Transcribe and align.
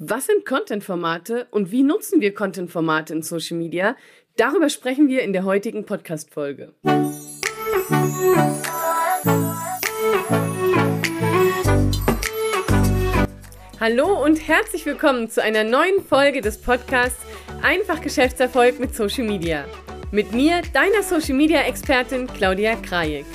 Was 0.00 0.26
sind 0.26 0.46
Content-Formate 0.46 1.48
und 1.50 1.72
wie 1.72 1.82
nutzen 1.82 2.20
wir 2.20 2.32
Content-Formate 2.32 3.14
in 3.14 3.22
Social 3.22 3.56
Media? 3.56 3.96
Darüber 4.36 4.70
sprechen 4.70 5.08
wir 5.08 5.22
in 5.22 5.32
der 5.32 5.42
heutigen 5.42 5.84
Podcast-Folge. 5.86 6.72
Hallo 13.80 14.22
und 14.24 14.36
herzlich 14.46 14.86
willkommen 14.86 15.28
zu 15.30 15.42
einer 15.42 15.64
neuen 15.64 16.00
Folge 16.04 16.42
des 16.42 16.62
Podcasts 16.62 17.26
Einfach 17.62 18.00
Geschäftserfolg 18.00 18.78
mit 18.78 18.94
Social 18.94 19.24
Media. 19.24 19.64
Mit 20.12 20.30
mir, 20.32 20.62
deiner 20.72 21.02
Social 21.02 21.34
Media 21.34 21.62
Expertin 21.62 22.28
Claudia 22.28 22.76
Krajek. 22.76 23.26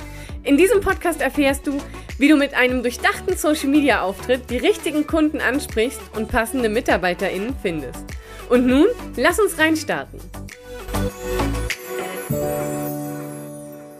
In 0.44 0.56
diesem 0.56 0.80
Podcast 0.80 1.20
erfährst 1.20 1.66
du, 1.66 1.78
wie 2.18 2.28
du 2.28 2.36
mit 2.36 2.54
einem 2.54 2.82
durchdachten 2.82 3.36
Social 3.36 3.68
Media 3.68 4.02
Auftritt 4.02 4.48
die 4.50 4.58
richtigen 4.58 5.06
Kunden 5.06 5.40
ansprichst 5.40 6.00
und 6.16 6.28
passende 6.28 6.68
MitarbeiterInnen 6.68 7.56
findest. 7.60 8.04
Und 8.48 8.66
nun, 8.66 8.86
lass 9.16 9.40
uns 9.40 9.58
reinstarten. 9.58 10.20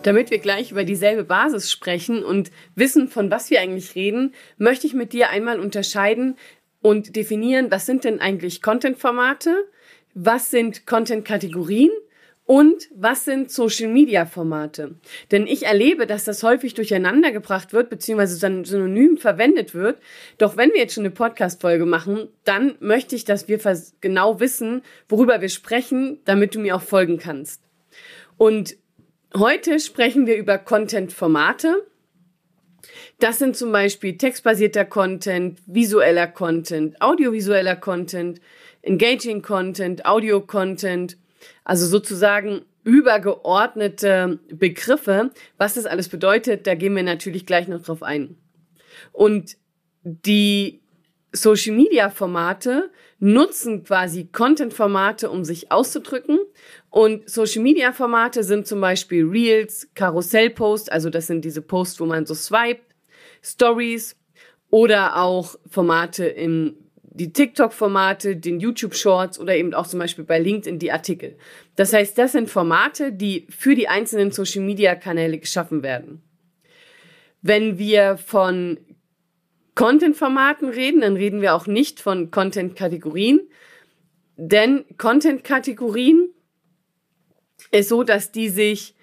Damit 0.02 0.30
wir 0.30 0.38
gleich 0.38 0.70
über 0.70 0.84
dieselbe 0.84 1.24
Basis 1.24 1.72
sprechen 1.72 2.22
und 2.22 2.50
wissen, 2.74 3.08
von 3.08 3.30
was 3.30 3.50
wir 3.50 3.60
eigentlich 3.60 3.94
reden, 3.94 4.34
möchte 4.58 4.86
ich 4.86 4.92
mit 4.92 5.12
dir 5.12 5.30
einmal 5.30 5.58
unterscheiden 5.58 6.36
und 6.82 7.16
definieren, 7.16 7.70
was 7.70 7.86
sind 7.86 8.04
denn 8.04 8.20
eigentlich 8.20 8.60
Content-Formate, 8.60 9.56
was 10.12 10.50
sind 10.50 10.86
Content-Kategorien 10.86 11.90
und 12.46 12.88
was 12.94 13.24
sind 13.24 13.50
Social-Media-Formate? 13.50 14.96
Denn 15.30 15.46
ich 15.46 15.64
erlebe, 15.64 16.06
dass 16.06 16.24
das 16.24 16.42
häufig 16.42 16.74
durcheinander 16.74 17.32
gebracht 17.32 17.72
wird, 17.72 17.88
beziehungsweise 17.88 18.36
synonym 18.36 19.16
verwendet 19.16 19.74
wird. 19.74 19.98
Doch 20.36 20.58
wenn 20.58 20.70
wir 20.70 20.78
jetzt 20.78 20.94
schon 20.94 21.04
eine 21.04 21.14
Podcast-Folge 21.14 21.86
machen, 21.86 22.28
dann 22.44 22.74
möchte 22.80 23.16
ich, 23.16 23.24
dass 23.24 23.48
wir 23.48 23.58
genau 24.02 24.40
wissen, 24.40 24.82
worüber 25.08 25.40
wir 25.40 25.48
sprechen, 25.48 26.20
damit 26.26 26.54
du 26.54 26.60
mir 26.60 26.76
auch 26.76 26.82
folgen 26.82 27.18
kannst. 27.18 27.62
Und 28.36 28.76
heute 29.34 29.80
sprechen 29.80 30.26
wir 30.26 30.36
über 30.36 30.58
Content-Formate. 30.58 31.86
Das 33.20 33.38
sind 33.38 33.56
zum 33.56 33.72
Beispiel 33.72 34.18
textbasierter 34.18 34.84
Content, 34.84 35.60
visueller 35.64 36.26
Content, 36.26 37.00
audiovisueller 37.00 37.76
Content, 37.76 38.42
engaging 38.82 39.40
Content, 39.40 40.04
Audio-Content, 40.04 41.16
also 41.64 41.86
sozusagen 41.86 42.62
übergeordnete 42.84 44.38
Begriffe. 44.50 45.30
Was 45.56 45.74
das 45.74 45.86
alles 45.86 46.08
bedeutet, 46.08 46.66
da 46.66 46.74
gehen 46.74 46.94
wir 46.94 47.02
natürlich 47.02 47.46
gleich 47.46 47.68
noch 47.68 47.82
drauf 47.82 48.02
ein. 48.02 48.36
Und 49.12 49.56
die 50.02 50.82
Social 51.32 51.74
Media 51.74 52.10
Formate 52.10 52.90
nutzen 53.18 53.84
quasi 53.84 54.26
Content 54.26 54.72
Formate, 54.72 55.30
um 55.30 55.44
sich 55.44 55.72
auszudrücken. 55.72 56.38
Und 56.90 57.28
Social 57.28 57.62
Media 57.62 57.92
Formate 57.92 58.44
sind 58.44 58.66
zum 58.66 58.80
Beispiel 58.80 59.24
Reels, 59.24 59.88
Karussell 59.94 60.50
Posts, 60.50 60.90
also 60.90 61.10
das 61.10 61.26
sind 61.26 61.44
diese 61.44 61.62
Posts, 61.62 62.00
wo 62.00 62.06
man 62.06 62.26
so 62.26 62.34
swiped, 62.34 62.84
Stories 63.42 64.16
oder 64.70 65.16
auch 65.16 65.56
Formate 65.68 66.26
im 66.26 66.76
die 67.14 67.32
TikTok-Formate, 67.32 68.36
den 68.36 68.58
YouTube-Shorts 68.58 69.38
oder 69.38 69.56
eben 69.56 69.72
auch 69.72 69.86
zum 69.86 70.00
Beispiel 70.00 70.24
bei 70.24 70.40
LinkedIn 70.40 70.80
die 70.80 70.90
Artikel. 70.90 71.38
Das 71.76 71.92
heißt, 71.92 72.18
das 72.18 72.32
sind 72.32 72.50
Formate, 72.50 73.12
die 73.12 73.46
für 73.50 73.76
die 73.76 73.88
einzelnen 73.88 74.32
Social-Media-Kanäle 74.32 75.38
geschaffen 75.38 75.84
werden. 75.84 76.22
Wenn 77.40 77.78
wir 77.78 78.16
von 78.16 78.78
Content-Formaten 79.76 80.68
reden, 80.68 81.02
dann 81.02 81.16
reden 81.16 81.40
wir 81.40 81.54
auch 81.54 81.68
nicht 81.68 82.00
von 82.00 82.32
Content-Kategorien, 82.32 83.40
denn 84.36 84.84
Content-Kategorien 84.98 86.30
ist 87.70 87.90
so, 87.90 88.02
dass 88.02 88.32
die 88.32 88.48
sich 88.48 88.96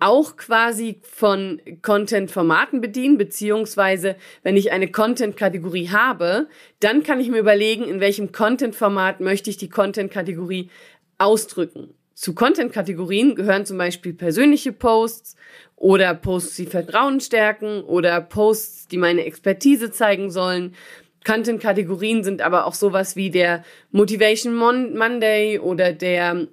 auch 0.00 0.36
quasi 0.36 1.00
von 1.02 1.60
Content-Formaten 1.82 2.80
bedienen, 2.80 3.16
beziehungsweise 3.16 4.16
wenn 4.42 4.56
ich 4.56 4.72
eine 4.72 4.90
Content-Kategorie 4.90 5.90
habe, 5.90 6.48
dann 6.80 7.02
kann 7.02 7.20
ich 7.20 7.30
mir 7.30 7.38
überlegen, 7.38 7.84
in 7.84 8.00
welchem 8.00 8.32
Content-Format 8.32 9.20
möchte 9.20 9.50
ich 9.50 9.56
die 9.56 9.70
Content-Kategorie 9.70 10.70
ausdrücken. 11.18 11.94
Zu 12.14 12.34
Content-Kategorien 12.34 13.34
gehören 13.34 13.66
zum 13.66 13.78
Beispiel 13.78 14.14
persönliche 14.14 14.72
Posts 14.72 15.36
oder 15.76 16.14
Posts, 16.14 16.56
die 16.56 16.66
Vertrauen 16.66 17.20
stärken 17.20 17.82
oder 17.82 18.20
Posts, 18.20 18.88
die 18.88 18.98
meine 18.98 19.24
Expertise 19.24 19.90
zeigen 19.90 20.30
sollen. 20.30 20.74
Content-Kategorien 21.24 22.22
sind 22.22 22.42
aber 22.42 22.66
auch 22.66 22.74
sowas 22.74 23.16
wie 23.16 23.30
der 23.30 23.64
Motivation 23.90 24.54
Monday 24.54 25.58
oder 25.58 25.92
der 25.92 26.46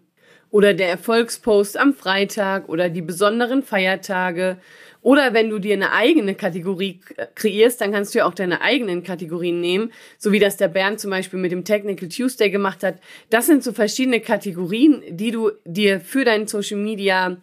oder 0.51 0.73
der 0.73 0.89
Erfolgspost 0.89 1.77
am 1.77 1.93
Freitag 1.93 2.69
oder 2.69 2.89
die 2.89 3.01
besonderen 3.01 3.63
Feiertage. 3.63 4.57
Oder 5.01 5.33
wenn 5.33 5.49
du 5.49 5.57
dir 5.57 5.73
eine 5.73 5.93
eigene 5.93 6.35
Kategorie 6.35 6.99
kreierst, 7.33 7.81
dann 7.81 7.91
kannst 7.91 8.13
du 8.13 8.19
ja 8.19 8.25
auch 8.25 8.35
deine 8.35 8.61
eigenen 8.61 9.01
Kategorien 9.01 9.59
nehmen, 9.59 9.91
so 10.19 10.31
wie 10.31 10.39
das 10.39 10.57
der 10.57 10.67
Bernd 10.67 10.99
zum 10.99 11.09
Beispiel 11.09 11.39
mit 11.39 11.51
dem 11.51 11.65
Technical 11.65 12.07
Tuesday 12.07 12.51
gemacht 12.51 12.83
hat. 12.83 12.99
Das 13.31 13.47
sind 13.47 13.63
so 13.63 13.71
verschiedene 13.71 14.19
Kategorien, 14.19 15.01
die 15.09 15.31
du 15.31 15.51
dir 15.65 16.01
für 16.01 16.23
deinen 16.23 16.47
Social 16.47 16.77
Media 16.77 17.37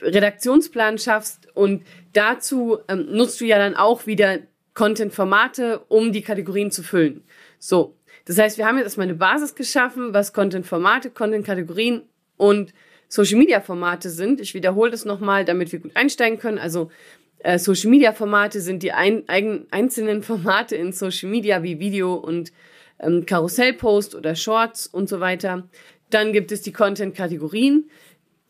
Redaktionsplan 0.00 0.98
schaffst 0.98 1.48
und 1.54 1.82
dazu 2.12 2.78
ähm, 2.88 3.06
nutzt 3.10 3.40
du 3.40 3.46
ja 3.46 3.58
dann 3.58 3.74
auch 3.74 4.06
wieder 4.06 4.38
Content-Formate, 4.74 5.80
um 5.88 6.12
die 6.12 6.20
Kategorien 6.20 6.70
zu 6.70 6.82
füllen. 6.82 7.24
So, 7.58 7.96
das 8.26 8.38
heißt, 8.38 8.58
wir 8.58 8.66
haben 8.66 8.76
jetzt 8.76 8.86
erstmal 8.86 9.06
eine 9.06 9.16
Basis 9.16 9.54
geschaffen, 9.54 10.12
was 10.12 10.32
Content-Formate, 10.32 11.10
Content-Kategorien 11.10 12.02
und 12.36 12.72
Social 13.08 13.38
Media 13.38 13.60
Formate 13.60 14.10
sind. 14.10 14.40
Ich 14.40 14.54
wiederhole 14.54 14.90
das 14.90 15.04
nochmal, 15.04 15.44
damit 15.44 15.72
wir 15.72 15.78
gut 15.78 15.94
einsteigen 15.94 16.38
können. 16.38 16.58
Also 16.58 16.90
äh, 17.38 17.58
Social 17.58 17.90
Media 17.90 18.12
Formate 18.12 18.60
sind 18.60 18.82
die 18.82 18.92
ein, 18.92 19.24
ein, 19.28 19.66
einzelnen 19.70 20.22
Formate 20.22 20.76
in 20.76 20.92
Social 20.92 21.30
Media 21.30 21.62
wie 21.62 21.78
Video 21.78 22.14
und 22.14 22.52
ähm, 22.98 23.26
Karussellpost 23.26 24.14
oder 24.14 24.34
Shorts 24.34 24.86
und 24.86 25.08
so 25.08 25.20
weiter. 25.20 25.68
Dann 26.10 26.32
gibt 26.32 26.52
es 26.52 26.62
die 26.62 26.72
Content-Kategorien, 26.72 27.88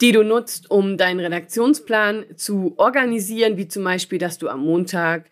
die 0.00 0.12
du 0.12 0.22
nutzt, 0.22 0.70
um 0.70 0.96
deinen 0.96 1.20
Redaktionsplan 1.20 2.24
zu 2.36 2.74
organisieren, 2.76 3.56
wie 3.56 3.68
zum 3.68 3.84
Beispiel, 3.84 4.18
dass 4.18 4.38
du 4.38 4.48
am 4.48 4.60
Montag 4.60 5.30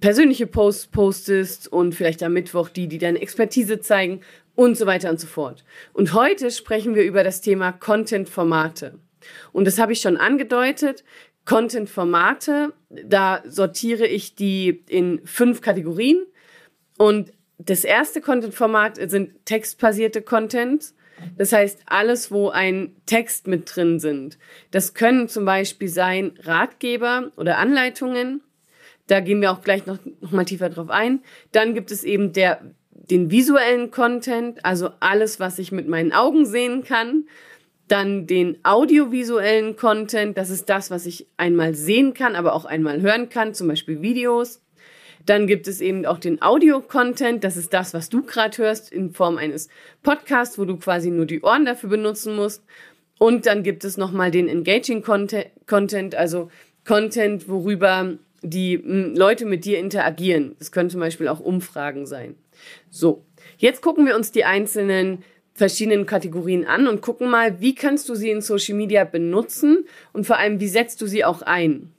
persönliche 0.00 0.46
Posts 0.46 0.88
postest 0.88 1.72
und 1.72 1.94
vielleicht 1.94 2.22
am 2.22 2.32
Mittwoch 2.32 2.68
die, 2.68 2.88
die 2.88 2.98
deine 2.98 3.20
Expertise 3.20 3.80
zeigen 3.80 4.20
und 4.56 4.76
so 4.76 4.86
weiter 4.86 5.10
und 5.10 5.20
so 5.20 5.28
fort. 5.28 5.64
Und 5.92 6.14
heute 6.14 6.50
sprechen 6.50 6.96
wir 6.96 7.04
über 7.04 7.22
das 7.22 7.40
Thema 7.40 7.70
Content-Formate. 7.70 8.98
Und 9.52 9.66
das 9.66 9.78
habe 9.78 9.92
ich 9.92 10.00
schon 10.00 10.16
angedeutet. 10.16 11.04
Content-Formate, 11.44 12.72
da 12.88 13.42
sortiere 13.46 14.06
ich 14.06 14.34
die 14.34 14.82
in 14.88 15.20
fünf 15.24 15.60
Kategorien. 15.60 16.26
Und 16.98 17.32
das 17.58 17.84
erste 17.84 18.20
Content-Format 18.20 18.98
sind 19.08 19.46
textbasierte 19.46 20.22
Content. 20.22 20.92
Das 21.38 21.52
heißt, 21.52 21.80
alles, 21.86 22.30
wo 22.30 22.50
ein 22.50 22.96
Text 23.06 23.46
mit 23.46 23.74
drin 23.74 24.00
sind. 24.00 24.38
Das 24.70 24.94
können 24.94 25.28
zum 25.28 25.44
Beispiel 25.44 25.88
sein 25.88 26.34
Ratgeber 26.42 27.30
oder 27.36 27.58
Anleitungen. 27.58 28.42
Da 29.06 29.20
gehen 29.20 29.40
wir 29.40 29.52
auch 29.52 29.62
gleich 29.62 29.86
noch, 29.86 29.98
noch 30.20 30.32
mal 30.32 30.44
tiefer 30.44 30.68
drauf 30.68 30.90
ein. 30.90 31.22
Dann 31.52 31.74
gibt 31.74 31.90
es 31.90 32.04
eben 32.04 32.32
der 32.32 32.60
den 33.10 33.30
visuellen 33.30 33.90
Content, 33.90 34.64
also 34.64 34.90
alles, 35.00 35.40
was 35.40 35.58
ich 35.58 35.72
mit 35.72 35.88
meinen 35.88 36.12
Augen 36.12 36.44
sehen 36.46 36.84
kann. 36.84 37.26
Dann 37.88 38.26
den 38.26 38.58
audiovisuellen 38.64 39.76
Content, 39.76 40.36
das 40.36 40.50
ist 40.50 40.68
das, 40.68 40.90
was 40.90 41.06
ich 41.06 41.26
einmal 41.36 41.74
sehen 41.74 42.14
kann, 42.14 42.34
aber 42.34 42.54
auch 42.54 42.64
einmal 42.64 43.00
hören 43.00 43.28
kann, 43.28 43.54
zum 43.54 43.68
Beispiel 43.68 44.02
Videos. 44.02 44.60
Dann 45.24 45.46
gibt 45.46 45.66
es 45.66 45.80
eben 45.80 46.06
auch 46.06 46.18
den 46.18 46.40
Audio-Content, 46.40 47.42
das 47.42 47.56
ist 47.56 47.72
das, 47.72 47.94
was 47.94 48.08
du 48.08 48.22
gerade 48.22 48.58
hörst, 48.58 48.92
in 48.92 49.12
Form 49.12 49.38
eines 49.38 49.68
Podcasts, 50.02 50.58
wo 50.58 50.64
du 50.64 50.76
quasi 50.76 51.10
nur 51.10 51.26
die 51.26 51.42
Ohren 51.42 51.64
dafür 51.64 51.90
benutzen 51.90 52.36
musst. 52.36 52.64
Und 53.18 53.46
dann 53.46 53.62
gibt 53.62 53.84
es 53.84 53.96
nochmal 53.96 54.30
den 54.30 54.48
Engaging 54.48 55.02
Content, 55.02 56.14
also 56.14 56.50
Content, 56.84 57.48
worüber 57.48 58.18
die 58.42 58.76
Leute 58.76 59.46
mit 59.46 59.64
dir 59.64 59.78
interagieren. 59.78 60.54
Das 60.58 60.70
können 60.70 60.90
zum 60.90 61.00
Beispiel 61.00 61.28
auch 61.28 61.40
Umfragen 61.40 62.06
sein. 62.06 62.36
So, 62.90 63.24
jetzt 63.58 63.82
gucken 63.82 64.06
wir 64.06 64.16
uns 64.16 64.32
die 64.32 64.44
einzelnen 64.44 65.24
verschiedenen 65.54 66.06
Kategorien 66.06 66.66
an 66.66 66.86
und 66.86 67.00
gucken 67.00 67.30
mal, 67.30 67.60
wie 67.60 67.74
kannst 67.74 68.08
du 68.08 68.14
sie 68.14 68.30
in 68.30 68.42
Social 68.42 68.74
Media 68.74 69.04
benutzen 69.04 69.86
und 70.12 70.26
vor 70.26 70.36
allem, 70.36 70.60
wie 70.60 70.68
setzt 70.68 71.00
du 71.00 71.06
sie 71.06 71.24
auch 71.24 71.42
ein. 71.42 71.92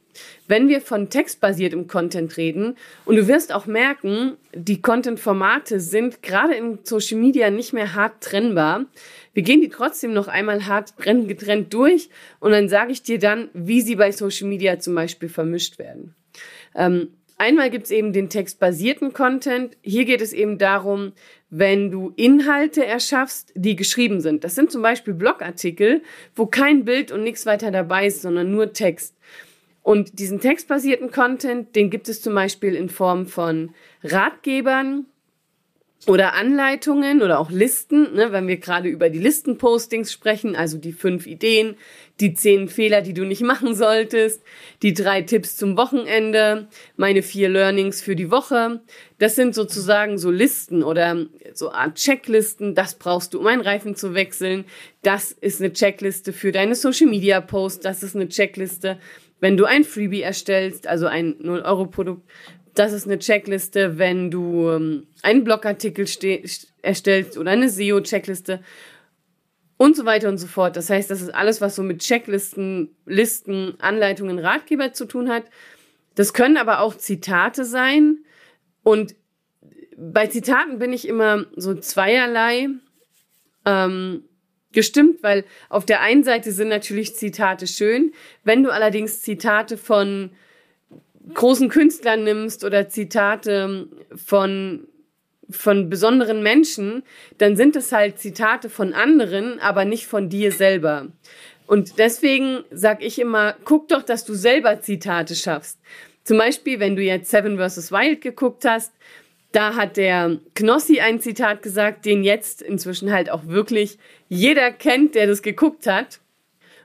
Wenn 0.47 0.67
wir 0.67 0.81
von 0.81 1.09
textbasiertem 1.09 1.87
Content 1.87 2.37
reden, 2.37 2.75
und 3.05 3.15
du 3.15 3.27
wirst 3.27 3.53
auch 3.53 3.65
merken, 3.65 4.37
die 4.53 4.81
Content-Formate 4.81 5.79
sind 5.79 6.23
gerade 6.23 6.55
in 6.55 6.79
Social 6.83 7.17
Media 7.17 7.49
nicht 7.49 7.73
mehr 7.73 7.93
hart 7.93 8.23
trennbar. 8.23 8.85
Wir 9.33 9.43
gehen 9.43 9.61
die 9.61 9.69
trotzdem 9.69 10.13
noch 10.13 10.27
einmal 10.27 10.65
hart 10.65 10.93
getrennt 10.97 11.73
durch 11.73 12.09
und 12.39 12.51
dann 12.51 12.69
sage 12.69 12.91
ich 12.91 13.03
dir 13.03 13.19
dann, 13.19 13.49
wie 13.53 13.81
sie 13.81 13.95
bei 13.95 14.11
Social 14.11 14.47
Media 14.47 14.79
zum 14.79 14.95
Beispiel 14.95 15.29
vermischt 15.29 15.77
werden. 15.77 16.15
Ähm, 16.75 17.09
einmal 17.37 17.69
gibt 17.69 17.85
es 17.85 17.91
eben 17.91 18.13
den 18.13 18.29
textbasierten 18.29 19.13
Content. 19.13 19.77
Hier 19.81 20.05
geht 20.05 20.21
es 20.21 20.33
eben 20.33 20.57
darum, 20.57 21.13
wenn 21.49 21.91
du 21.91 22.13
Inhalte 22.15 22.85
erschaffst, 22.85 23.51
die 23.55 23.75
geschrieben 23.75 24.21
sind. 24.21 24.43
Das 24.43 24.55
sind 24.55 24.71
zum 24.71 24.81
Beispiel 24.81 25.13
Blogartikel, 25.13 26.01
wo 26.35 26.45
kein 26.45 26.85
Bild 26.85 27.11
und 27.11 27.23
nichts 27.23 27.45
weiter 27.45 27.71
dabei 27.71 28.07
ist, 28.07 28.21
sondern 28.21 28.51
nur 28.51 28.73
Text. 28.73 29.15
Und 29.81 30.19
diesen 30.19 30.41
textbasierten 30.41 31.11
Content, 31.11 31.75
den 31.75 31.89
gibt 31.89 32.09
es 32.09 32.21
zum 32.21 32.35
Beispiel 32.35 32.75
in 32.75 32.89
Form 32.89 33.25
von 33.25 33.73
Ratgebern, 34.03 35.05
oder 36.05 36.35
Anleitungen 36.35 37.21
oder 37.21 37.39
auch 37.39 37.49
Listen, 37.49 38.13
ne, 38.13 38.31
wenn 38.31 38.47
wir 38.47 38.57
gerade 38.57 38.87
über 38.87 39.09
die 39.09 39.19
Listenpostings 39.19 40.11
sprechen, 40.11 40.55
also 40.55 40.77
die 40.77 40.93
fünf 40.93 41.25
Ideen, 41.25 41.75
die 42.19 42.33
zehn 42.33 42.69
Fehler, 42.69 43.01
die 43.01 43.13
du 43.13 43.25
nicht 43.25 43.41
machen 43.41 43.75
solltest, 43.75 44.41
die 44.83 44.93
drei 44.93 45.21
Tipps 45.21 45.57
zum 45.57 45.75
Wochenende, 45.75 46.67
meine 46.95 47.23
vier 47.23 47.49
Learnings 47.49 48.01
für 48.01 48.15
die 48.15 48.31
Woche. 48.31 48.81
Das 49.17 49.35
sind 49.35 49.53
sozusagen 49.53 50.17
so 50.17 50.31
Listen 50.31 50.83
oder 50.83 51.25
so 51.53 51.71
Art 51.71 51.95
Checklisten. 51.95 52.75
Das 52.75 52.95
brauchst 52.95 53.33
du, 53.33 53.39
um 53.39 53.47
einen 53.47 53.61
Reifen 53.61 53.95
zu 53.95 54.13
wechseln. 54.13 54.65
Das 55.01 55.31
ist 55.31 55.61
eine 55.61 55.73
Checkliste 55.73 56.31
für 56.31 56.51
deine 56.51 56.75
Social 56.75 57.07
Media 57.07 57.41
Posts. 57.41 57.81
Das 57.81 58.03
ist 58.03 58.15
eine 58.15 58.29
Checkliste, 58.29 58.97
wenn 59.39 59.57
du 59.57 59.65
ein 59.65 59.83
Freebie 59.83 60.21
erstellst, 60.21 60.87
also 60.87 61.05
ein 61.07 61.35
0-Euro-Produkt. 61.39 62.23
Das 62.77 62.93
ist 62.93 63.07
eine 63.07 63.17
Checkliste, 63.17 63.97
wenn 63.97 64.29
du 64.29 64.69
ähm, 64.69 65.07
einen 65.23 65.43
Blogartikel 65.43 66.05
erstellst 66.83 67.37
oder 67.39 67.49
eine 67.49 67.69
SEO-Checkliste 67.69 68.59
und 69.77 69.95
so 69.95 70.05
weiter 70.05 70.29
und 70.29 70.37
so 70.37 70.45
fort. 70.45 70.75
Das 70.75 70.91
heißt, 70.91 71.09
das 71.09 71.21
ist 71.21 71.33
alles, 71.33 71.59
was 71.59 71.75
so 71.75 71.81
mit 71.81 72.01
Checklisten, 72.01 72.95
Listen, 73.07 73.73
Anleitungen, 73.79 74.37
Ratgeber 74.37 74.93
zu 74.93 75.05
tun 75.05 75.27
hat. 75.27 75.45
Das 76.13 76.33
können 76.33 76.55
aber 76.55 76.81
auch 76.81 76.95
Zitate 76.95 77.65
sein. 77.65 78.19
Und 78.83 79.15
bei 79.97 80.27
Zitaten 80.27 80.77
bin 80.77 80.93
ich 80.93 81.07
immer 81.07 81.47
so 81.55 81.73
zweierlei 81.73 82.67
ähm, 83.65 84.23
gestimmt, 84.71 85.23
weil 85.23 85.45
auf 85.69 85.87
der 85.87 86.01
einen 86.01 86.23
Seite 86.23 86.51
sind 86.51 86.67
natürlich 86.67 87.15
Zitate 87.15 87.65
schön. 87.65 88.13
Wenn 88.43 88.61
du 88.61 88.69
allerdings 88.69 89.23
Zitate 89.23 89.77
von 89.77 90.29
großen 91.33 91.69
Künstlern 91.69 92.23
nimmst 92.23 92.63
oder 92.63 92.89
Zitate 92.89 93.87
von 94.15 94.87
von 95.49 95.89
besonderen 95.89 96.43
Menschen, 96.43 97.03
dann 97.37 97.55
sind 97.55 97.77
es 97.77 97.93
halt 97.93 98.19
Zitate 98.19 98.69
von 98.69 98.93
anderen, 98.93 99.61
aber 99.61 99.85
nicht 99.85 100.05
von 100.05 100.27
dir 100.27 100.51
selber. 100.51 101.07
Und 101.67 101.99
deswegen 101.99 102.63
sag 102.71 103.03
ich 103.03 103.19
immer, 103.19 103.55
guck 103.63 103.87
doch, 103.89 104.03
dass 104.03 104.25
du 104.25 104.33
selber 104.33 104.81
Zitate 104.81 105.35
schaffst. 105.35 105.79
Zum 106.23 106.37
Beispiel, 106.37 106.79
wenn 106.79 106.95
du 106.95 107.01
jetzt 107.01 107.29
Seven 107.29 107.57
vs. 107.57 107.91
Wild 107.91 108.21
geguckt 108.21 108.65
hast, 108.65 108.93
da 109.51 109.75
hat 109.75 109.97
der 109.97 110.37
Knossi 110.55 110.99
ein 110.99 111.21
Zitat 111.21 111.61
gesagt, 111.61 112.05
den 112.05 112.23
jetzt 112.23 112.61
inzwischen 112.61 113.11
halt 113.11 113.29
auch 113.29 113.47
wirklich 113.47 113.97
jeder 114.27 114.71
kennt, 114.71 115.15
der 115.15 115.27
das 115.27 115.41
geguckt 115.41 115.87
hat. 115.87 116.19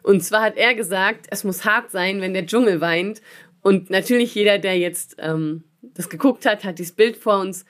Und 0.02 0.22
zwar 0.22 0.42
hat 0.42 0.56
er 0.56 0.74
gesagt, 0.74 1.26
es 1.30 1.44
muss 1.44 1.64
hart 1.64 1.90
sein, 1.90 2.20
wenn 2.20 2.34
der 2.34 2.46
Dschungel 2.46 2.80
weint. 2.80 3.20
Und 3.62 3.90
natürlich 3.90 4.34
jeder, 4.34 4.58
der 4.58 4.78
jetzt 4.78 5.16
ähm, 5.18 5.64
das 5.80 6.08
geguckt 6.08 6.46
hat, 6.46 6.64
hat 6.64 6.78
dieses 6.78 6.92
Bild 6.92 7.16
vor 7.16 7.40
uns. 7.40 7.64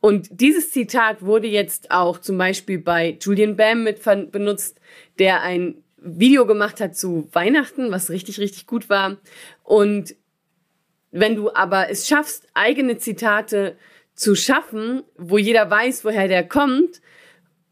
Und 0.00 0.28
dieses 0.40 0.70
Zitat 0.70 1.22
wurde 1.22 1.48
jetzt 1.48 1.90
auch 1.90 2.18
zum 2.18 2.38
Beispiel 2.38 2.78
bei 2.78 3.16
Julian 3.20 3.56
Bam 3.56 3.82
mit 3.82 4.02
benutzt, 4.30 4.80
der 5.18 5.42
ein 5.42 5.82
Video 5.96 6.46
gemacht 6.46 6.80
hat 6.80 6.96
zu 6.96 7.28
Weihnachten, 7.32 7.90
was 7.90 8.10
richtig, 8.10 8.38
richtig 8.38 8.66
gut 8.66 8.88
war. 8.88 9.16
Und 9.64 10.14
wenn 11.10 11.34
du 11.34 11.52
aber 11.54 11.88
es 11.90 12.06
schaffst, 12.06 12.46
eigene 12.54 12.98
Zitate 12.98 13.76
zu 14.14 14.34
schaffen, 14.34 15.02
wo 15.16 15.38
jeder 15.38 15.68
weiß, 15.70 16.04
woher 16.04 16.28
der 16.28 16.46
kommt, 16.46 17.00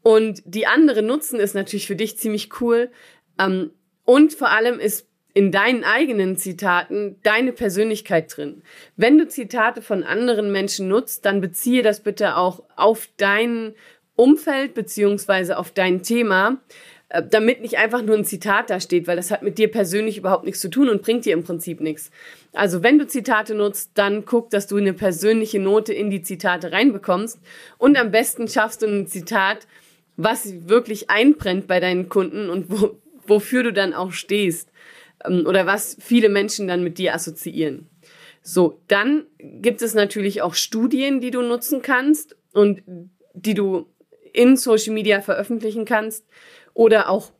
und 0.05 0.43
die 0.45 0.67
anderen 0.67 1.07
nutzen, 1.07 1.39
ist 1.39 1.55
natürlich 1.55 1.87
für 1.87 1.95
dich 1.95 2.19
ziemlich 2.19 2.61
cool. 2.61 2.91
Ähm, 3.39 3.71
und 4.03 4.33
vor 4.33 4.51
allem 4.51 4.79
ist 4.79 5.07
in 5.35 5.51
deinen 5.51 5.83
eigenen 5.83 6.37
Zitaten 6.37 7.17
deine 7.21 7.51
Persönlichkeit 7.51 8.35
drin. 8.35 8.63
Wenn 8.95 9.17
du 9.17 9.27
Zitate 9.27 9.81
von 9.81 10.03
anderen 10.03 10.51
Menschen 10.51 10.87
nutzt, 10.87 11.25
dann 11.25 11.41
beziehe 11.41 11.83
das 11.83 11.99
bitte 11.99 12.37
auch 12.37 12.63
auf 12.77 13.09
dein 13.17 13.75
Umfeld 14.15 14.73
beziehungsweise 14.73 15.57
auf 15.57 15.71
dein 15.71 16.03
Thema, 16.03 16.61
äh, 17.09 17.21
damit 17.29 17.59
nicht 17.59 17.77
einfach 17.77 18.01
nur 18.01 18.15
ein 18.15 18.23
Zitat 18.23 18.69
da 18.69 18.79
steht, 18.79 19.07
weil 19.07 19.17
das 19.17 19.29
hat 19.29 19.43
mit 19.43 19.57
dir 19.57 19.69
persönlich 19.69 20.17
überhaupt 20.17 20.45
nichts 20.45 20.61
zu 20.61 20.69
tun 20.69 20.87
und 20.87 21.01
bringt 21.01 21.25
dir 21.25 21.33
im 21.33 21.43
Prinzip 21.43 21.81
nichts. 21.81 22.11
Also 22.53 22.81
wenn 22.81 22.97
du 22.97 23.05
Zitate 23.05 23.55
nutzt, 23.55 23.91
dann 23.95 24.23
guck, 24.23 24.51
dass 24.51 24.67
du 24.67 24.77
eine 24.77 24.93
persönliche 24.93 25.59
Note 25.59 25.93
in 25.93 26.09
die 26.09 26.21
Zitate 26.21 26.71
reinbekommst 26.71 27.39
und 27.77 27.97
am 27.99 28.09
besten 28.09 28.47
schaffst 28.47 28.83
du 28.83 28.85
ein 28.85 29.07
Zitat, 29.07 29.67
was 30.15 30.69
wirklich 30.69 31.09
einbrennt 31.09 31.67
bei 31.67 31.81
deinen 31.81 32.07
Kunden 32.07 32.49
und 32.49 32.67
wo, 32.69 32.95
wofür 33.27 33.63
du 33.63 33.73
dann 33.73 33.93
auch 33.93 34.13
stehst. 34.13 34.69
Ähm, 35.27 35.45
oder 35.45 35.65
was 35.65 35.97
viele 35.99 36.29
Menschen 36.29 36.67
dann 36.67 36.83
mit 36.83 36.97
dir 36.97 37.13
assoziieren. 37.13 37.89
So, 38.41 38.79
dann 38.87 39.25
gibt 39.39 39.81
es 39.81 39.95
natürlich 39.95 40.41
auch 40.41 40.53
Studien, 40.53 41.19
die 41.19 41.31
du 41.31 41.41
nutzen 41.41 41.81
kannst 41.81 42.35
und 42.53 42.83
die 43.33 43.55
du 43.55 43.87
in 44.33 44.55
Social 44.55 44.93
Media 44.93 45.21
veröffentlichen 45.21 45.85
kannst 45.85 46.25
oder 46.73 47.09
auch 47.09 47.31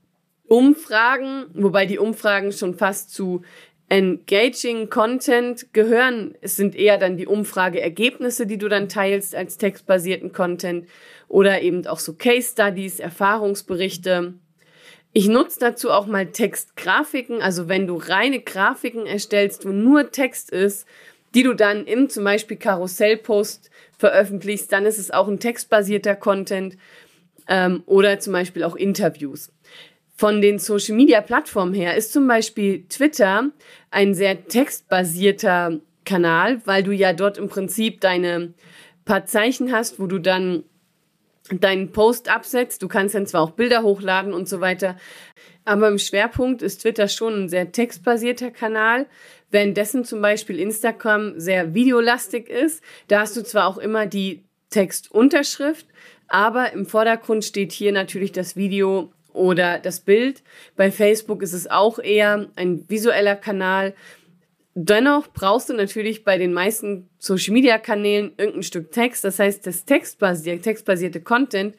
Umfragen, 0.47 1.45
wobei 1.53 1.85
die 1.85 1.99
Umfragen 1.99 2.51
schon 2.51 2.75
fast 2.75 3.13
zu 3.13 3.41
Engaging 3.87 4.89
Content 4.89 5.73
gehören. 5.73 6.35
Es 6.41 6.55
sind 6.55 6.75
eher 6.75 6.97
dann 6.97 7.17
die 7.17 7.27
Umfrageergebnisse, 7.27 8.47
die 8.47 8.57
du 8.57 8.67
dann 8.67 8.89
teilst 8.89 9.35
als 9.35 9.57
textbasierten 9.57 10.31
Content 10.31 10.87
oder 11.27 11.61
eben 11.61 11.85
auch 11.85 11.99
so 11.99 12.13
Case 12.13 12.51
Studies, 12.51 12.99
Erfahrungsberichte. 12.99 14.33
Ich 15.17 15.29
nutze 15.29 15.61
dazu 15.61 15.91
auch 15.91 16.07
mal 16.07 16.25
Textgrafiken, 16.25 17.41
also 17.41 17.69
wenn 17.69 17.87
du 17.87 17.95
reine 17.95 18.41
Grafiken 18.41 19.05
erstellst, 19.05 19.65
wo 19.65 19.69
nur 19.69 20.11
Text 20.11 20.51
ist, 20.51 20.85
die 21.33 21.41
du 21.41 21.53
dann 21.53 21.85
im 21.85 22.09
zum 22.09 22.25
Beispiel 22.25 22.57
Karussellpost 22.57 23.69
veröffentlichst, 23.97 24.73
dann 24.73 24.85
ist 24.85 24.97
es 24.97 25.11
auch 25.11 25.29
ein 25.29 25.39
textbasierter 25.39 26.17
Content 26.17 26.75
ähm, 27.47 27.83
oder 27.85 28.19
zum 28.19 28.33
Beispiel 28.33 28.65
auch 28.65 28.75
Interviews. 28.75 29.53
Von 30.17 30.41
den 30.41 30.59
Social 30.59 30.97
Media 30.97 31.21
Plattformen 31.21 31.73
her 31.73 31.95
ist 31.95 32.11
zum 32.11 32.27
Beispiel 32.27 32.83
Twitter 32.89 33.51
ein 33.91 34.15
sehr 34.15 34.47
textbasierter 34.47 35.79
Kanal, 36.03 36.61
weil 36.65 36.83
du 36.83 36.91
ja 36.91 37.13
dort 37.13 37.37
im 37.37 37.47
Prinzip 37.47 38.01
deine 38.01 38.53
paar 39.05 39.25
Zeichen 39.25 39.71
hast, 39.71 39.97
wo 39.97 40.07
du 40.07 40.19
dann 40.19 40.65
deinen 41.51 41.91
Post 41.91 42.29
absetzt. 42.29 42.81
Du 42.81 42.87
kannst 42.87 43.15
dann 43.15 43.27
zwar 43.27 43.41
auch 43.41 43.51
Bilder 43.51 43.83
hochladen 43.83 44.33
und 44.33 44.49
so 44.49 44.61
weiter, 44.61 44.97
aber 45.63 45.87
im 45.87 45.99
Schwerpunkt 45.99 46.61
ist 46.61 46.81
Twitter 46.81 47.07
schon 47.07 47.45
ein 47.45 47.49
sehr 47.49 47.71
textbasierter 47.71 48.51
Kanal, 48.51 49.07
währenddessen 49.51 50.05
zum 50.05 50.21
Beispiel 50.21 50.59
Instagram 50.59 51.39
sehr 51.39 51.73
videolastig 51.73 52.49
ist. 52.49 52.83
Da 53.07 53.21
hast 53.21 53.35
du 53.35 53.43
zwar 53.43 53.67
auch 53.67 53.77
immer 53.77 54.05
die 54.05 54.43
Textunterschrift, 54.69 55.87
aber 56.27 56.73
im 56.73 56.85
Vordergrund 56.85 57.45
steht 57.45 57.71
hier 57.71 57.91
natürlich 57.91 58.31
das 58.31 58.55
Video 58.55 59.11
oder 59.33 59.79
das 59.79 59.99
Bild. 59.99 60.43
Bei 60.75 60.91
Facebook 60.91 61.41
ist 61.41 61.53
es 61.53 61.69
auch 61.69 61.99
eher 61.99 62.47
ein 62.55 62.85
visueller 62.87 63.35
Kanal 63.35 63.93
Dennoch 64.77 65.29
brauchst 65.31 65.69
du 65.69 65.73
natürlich 65.73 66.25
bei 66.25 66.37
den 66.37 66.51
meisten 66.51 67.07
Social 67.17 67.53
Media 67.53 67.77
Kanälen 67.77 68.33
irgendein 68.35 68.63
Stück 68.63 68.91
Text. 68.91 69.23
Das 69.23 69.39
heißt, 69.39 69.65
das 69.65 69.85
textbasierte, 69.85 70.61
textbasierte 70.61 71.21
Content, 71.21 71.75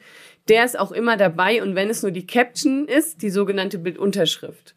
der 0.47 0.65
ist 0.65 0.79
auch 0.79 0.91
immer 0.91 1.15
dabei 1.15 1.61
und 1.61 1.75
wenn 1.75 1.91
es 1.91 2.01
nur 2.01 2.11
die 2.11 2.25
Caption 2.25 2.87
ist, 2.87 3.21
die 3.21 3.29
sogenannte 3.29 3.77
Bildunterschrift. 3.77 4.73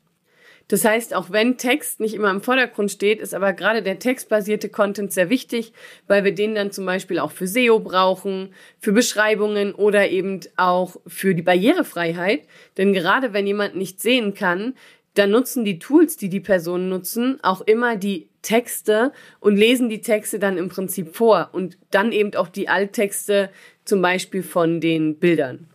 Das 0.69 0.85
heißt, 0.85 1.15
auch 1.15 1.31
wenn 1.31 1.57
Text 1.57 1.99
nicht 1.99 2.15
immer 2.15 2.31
im 2.31 2.43
Vordergrund 2.43 2.93
steht, 2.93 3.21
ist 3.21 3.35
aber 3.35 3.55
gerade 3.55 3.83
der 3.83 3.99
textbasierte 3.99 4.69
Content 4.69 5.13
sehr 5.13 5.29
wichtig, 5.29 5.73
weil 6.07 6.23
wir 6.23 6.33
den 6.33 6.55
dann 6.55 6.71
zum 6.71 6.87
Beispiel 6.87 7.19
auch 7.19 7.33
für 7.33 7.49
SEO 7.49 7.81
brauchen, 7.81 8.55
für 8.79 8.93
Beschreibungen 8.93 9.75
oder 9.75 10.11
eben 10.11 10.41
auch 10.57 10.97
für 11.09 11.35
die 11.35 11.43
Barrierefreiheit. 11.43 12.43
Denn 12.77 12.93
gerade 12.93 13.33
wenn 13.33 13.49
jemand 13.49 13.75
nicht 13.75 14.01
sehen 14.01 14.35
kann, 14.35 14.75
dann 15.15 15.31
nutzen 15.31 15.65
die 15.65 15.79
Tools, 15.79 16.17
die 16.17 16.29
die 16.29 16.41
Personen 16.41 16.89
nutzen, 16.89 17.39
auch 17.43 17.61
immer 17.63 17.97
die 17.97 18.29
Texte 18.43 19.13
und 19.41 19.57
lesen 19.57 19.89
die 19.89 20.01
Texte 20.01 20.39
dann 20.39 20.57
im 20.57 20.69
Prinzip 20.69 21.15
vor 21.15 21.51
und 21.53 21.79
dann 21.91 22.13
eben 22.13 22.35
auch 22.37 22.49
die 22.49 22.69
Alttexte 22.69 23.51
zum 23.85 24.01
Beispiel 24.01 24.43
von 24.43 24.81
den 24.81 25.19
Bildern. 25.19 25.69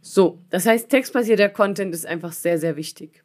So, 0.00 0.38
das 0.50 0.66
heißt, 0.66 0.88
textbasierter 0.88 1.48
Content 1.48 1.94
ist 1.94 2.06
einfach 2.06 2.32
sehr, 2.32 2.58
sehr 2.58 2.76
wichtig. 2.76 3.22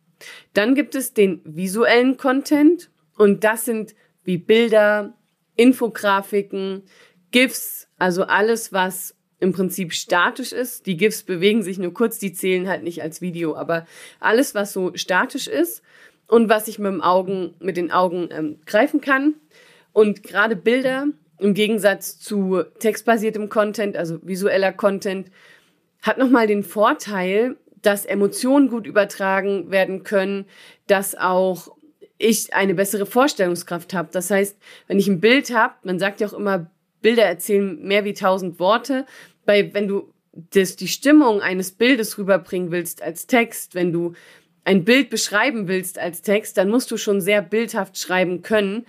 Dann 0.53 0.73
gibt 0.73 0.95
es 0.95 1.13
den 1.13 1.41
visuellen 1.43 2.17
Content 2.17 2.89
und 3.17 3.43
das 3.43 3.65
sind 3.65 3.95
wie 4.23 4.37
Bilder, 4.37 5.13
Infografiken, 5.55 6.83
GIFs, 7.31 7.87
also 7.97 8.23
alles, 8.23 8.71
was 8.71 9.16
im 9.39 9.51
Prinzip 9.51 9.93
statisch 9.93 10.51
ist. 10.51 10.85
Die 10.85 10.97
GIFs 10.97 11.23
bewegen 11.23 11.63
sich 11.63 11.77
nur 11.77 11.93
kurz, 11.93 12.19
die 12.19 12.33
zählen 12.33 12.67
halt 12.67 12.83
nicht 12.83 13.01
als 13.01 13.21
Video, 13.21 13.55
aber 13.55 13.85
alles, 14.19 14.55
was 14.55 14.73
so 14.73 14.91
statisch 14.95 15.47
ist 15.47 15.83
und 16.27 16.49
was 16.49 16.67
ich 16.67 16.79
mit, 16.79 16.91
dem 16.91 17.01
Augen, 17.01 17.53
mit 17.59 17.77
den 17.77 17.91
Augen 17.91 18.29
ähm, 18.31 18.59
greifen 18.65 19.01
kann. 19.01 19.35
Und 19.93 20.23
gerade 20.23 20.55
Bilder 20.55 21.07
im 21.39 21.53
Gegensatz 21.53 22.19
zu 22.19 22.63
textbasiertem 22.79 23.49
Content, 23.49 23.95
also 23.95 24.19
visueller 24.23 24.73
Content, 24.73 25.29
hat 26.01 26.17
nochmal 26.17 26.47
den 26.47 26.63
Vorteil, 26.63 27.57
dass 27.81 28.05
Emotionen 28.05 28.69
gut 28.69 28.87
übertragen 28.87 29.71
werden 29.71 30.03
können, 30.03 30.45
dass 30.87 31.15
auch 31.15 31.75
ich 32.17 32.53
eine 32.53 32.73
bessere 32.73 33.05
Vorstellungskraft 33.05 33.93
habe. 33.93 34.09
Das 34.11 34.31
heißt, 34.31 34.57
wenn 34.87 34.97
ich 34.97 35.07
ein 35.07 35.19
Bild 35.19 35.53
habe, 35.53 35.75
man 35.83 35.99
sagt 35.99 36.19
ja 36.19 36.27
auch 36.27 36.33
immer, 36.33 36.69
Bilder 37.01 37.23
erzählen 37.23 37.81
mehr 37.81 38.05
wie 38.05 38.13
tausend 38.13 38.59
Worte. 38.59 39.05
Bei, 39.45 39.73
wenn 39.73 39.87
du 39.87 40.13
das, 40.31 40.75
die 40.75 40.87
Stimmung 40.87 41.41
eines 41.41 41.71
Bildes 41.71 42.17
rüberbringen 42.17 42.71
willst 42.71 43.01
als 43.01 43.27
Text, 43.27 43.75
wenn 43.75 43.91
du 43.91 44.13
ein 44.63 44.83
Bild 44.83 45.09
beschreiben 45.09 45.67
willst 45.67 45.97
als 45.97 46.21
Text, 46.21 46.57
dann 46.57 46.69
musst 46.69 46.91
du 46.91 46.97
schon 46.97 47.21
sehr 47.21 47.41
bildhaft 47.41 47.97
schreiben 47.97 48.41
können, 48.41 48.85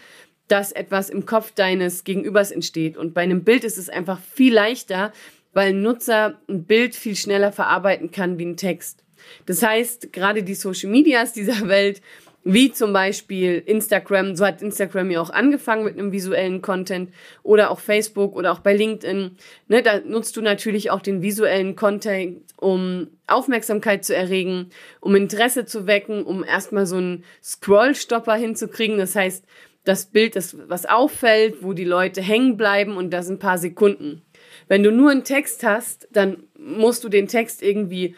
dass 0.48 0.72
etwas 0.72 1.10
im 1.10 1.24
Kopf 1.24 1.52
deines 1.52 2.04
Gegenübers 2.04 2.50
entsteht. 2.50 2.96
Und 2.96 3.14
bei 3.14 3.22
einem 3.22 3.44
Bild 3.44 3.64
ist 3.64 3.78
es 3.78 3.88
einfach 3.88 4.18
viel 4.18 4.52
leichter, 4.54 5.12
weil 5.52 5.68
ein 5.68 5.82
Nutzer 5.82 6.40
ein 6.48 6.64
Bild 6.64 6.94
viel 6.94 7.16
schneller 7.16 7.52
verarbeiten 7.52 8.10
kann 8.10 8.38
wie 8.38 8.46
ein 8.46 8.56
Text. 8.56 9.04
Das 9.46 9.62
heißt, 9.62 10.12
gerade 10.12 10.42
die 10.42 10.54
Social 10.54 10.90
Medias 10.90 11.32
dieser 11.32 11.68
Welt 11.68 12.00
wie 12.44 12.72
zum 12.72 12.92
Beispiel 12.92 13.62
Instagram, 13.66 14.34
so 14.34 14.46
hat 14.46 14.62
Instagram 14.62 15.10
ja 15.10 15.20
auch 15.20 15.30
angefangen 15.30 15.84
mit 15.84 15.98
einem 15.98 16.12
visuellen 16.12 16.62
Content 16.62 17.10
oder 17.42 17.70
auch 17.70 17.80
Facebook 17.80 18.34
oder 18.36 18.52
auch 18.52 18.60
bei 18.60 18.74
LinkedIn. 18.74 19.36
Ne, 19.68 19.82
da 19.82 20.00
nutzt 20.00 20.36
du 20.36 20.40
natürlich 20.40 20.90
auch 20.90 21.00
den 21.00 21.20
visuellen 21.20 21.76
Content, 21.76 22.42
um 22.56 23.08
Aufmerksamkeit 23.26 24.04
zu 24.04 24.14
erregen, 24.14 24.70
um 25.00 25.14
Interesse 25.14 25.66
zu 25.66 25.86
wecken, 25.86 26.22
um 26.22 26.42
erstmal 26.44 26.86
so 26.86 26.96
einen 26.96 27.24
Scrollstopper 27.42 28.34
hinzukriegen. 28.34 28.98
Das 28.98 29.14
heißt, 29.14 29.44
das 29.84 30.06
Bild, 30.06 30.36
das 30.36 30.56
was 30.68 30.86
auffällt, 30.86 31.62
wo 31.62 31.72
die 31.72 31.84
Leute 31.84 32.20
hängen 32.20 32.56
bleiben 32.56 32.96
und 32.96 33.10
das 33.10 33.28
ein 33.28 33.38
paar 33.38 33.58
Sekunden. 33.58 34.22
Wenn 34.68 34.82
du 34.82 34.92
nur 34.92 35.10
einen 35.10 35.24
Text 35.24 35.64
hast, 35.64 36.08
dann 36.12 36.44
musst 36.58 37.04
du 37.04 37.08
den 37.08 37.26
Text 37.26 37.62
irgendwie 37.62 38.14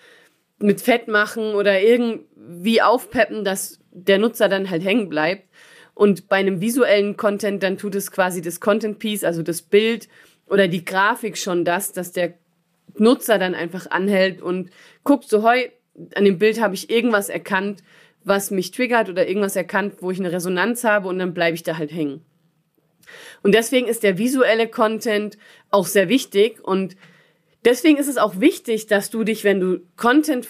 mit 0.58 0.80
Fett 0.80 1.08
machen 1.08 1.54
oder 1.54 1.80
irgendwie 1.80 2.82
aufpeppen, 2.82 3.44
dass 3.44 3.79
der 3.90 4.18
Nutzer 4.18 4.48
dann 4.48 4.70
halt 4.70 4.84
hängen 4.84 5.08
bleibt. 5.08 5.48
Und 5.94 6.28
bei 6.28 6.36
einem 6.36 6.60
visuellen 6.60 7.16
Content, 7.16 7.62
dann 7.62 7.76
tut 7.76 7.94
es 7.94 8.10
quasi 8.10 8.40
das 8.40 8.60
Content 8.60 8.98
Piece, 8.98 9.24
also 9.24 9.42
das 9.42 9.62
Bild 9.62 10.08
oder 10.46 10.68
die 10.68 10.84
Grafik 10.84 11.36
schon 11.36 11.64
das, 11.64 11.92
dass 11.92 12.12
der 12.12 12.34
Nutzer 12.96 13.38
dann 13.38 13.54
einfach 13.54 13.90
anhält 13.90 14.42
und 14.42 14.70
guckt 15.04 15.28
so, 15.28 15.42
heu, 15.42 15.68
an 16.14 16.24
dem 16.24 16.38
Bild 16.38 16.60
habe 16.60 16.74
ich 16.74 16.90
irgendwas 16.90 17.28
erkannt, 17.28 17.82
was 18.24 18.50
mich 18.50 18.70
triggert 18.70 19.08
oder 19.08 19.26
irgendwas 19.26 19.56
erkannt, 19.56 19.96
wo 20.00 20.10
ich 20.10 20.18
eine 20.18 20.32
Resonanz 20.32 20.84
habe 20.84 21.08
und 21.08 21.18
dann 21.18 21.34
bleibe 21.34 21.54
ich 21.54 21.62
da 21.62 21.78
halt 21.78 21.92
hängen. 21.92 22.24
Und 23.42 23.54
deswegen 23.54 23.88
ist 23.88 24.02
der 24.02 24.18
visuelle 24.18 24.68
Content 24.68 25.38
auch 25.70 25.86
sehr 25.86 26.08
wichtig 26.08 26.62
und 26.62 26.96
deswegen 27.64 27.98
ist 27.98 28.08
es 28.08 28.18
auch 28.18 28.40
wichtig, 28.40 28.86
dass 28.86 29.10
du 29.10 29.24
dich, 29.24 29.44
wenn 29.44 29.60
du 29.60 29.80
Content 29.96 30.46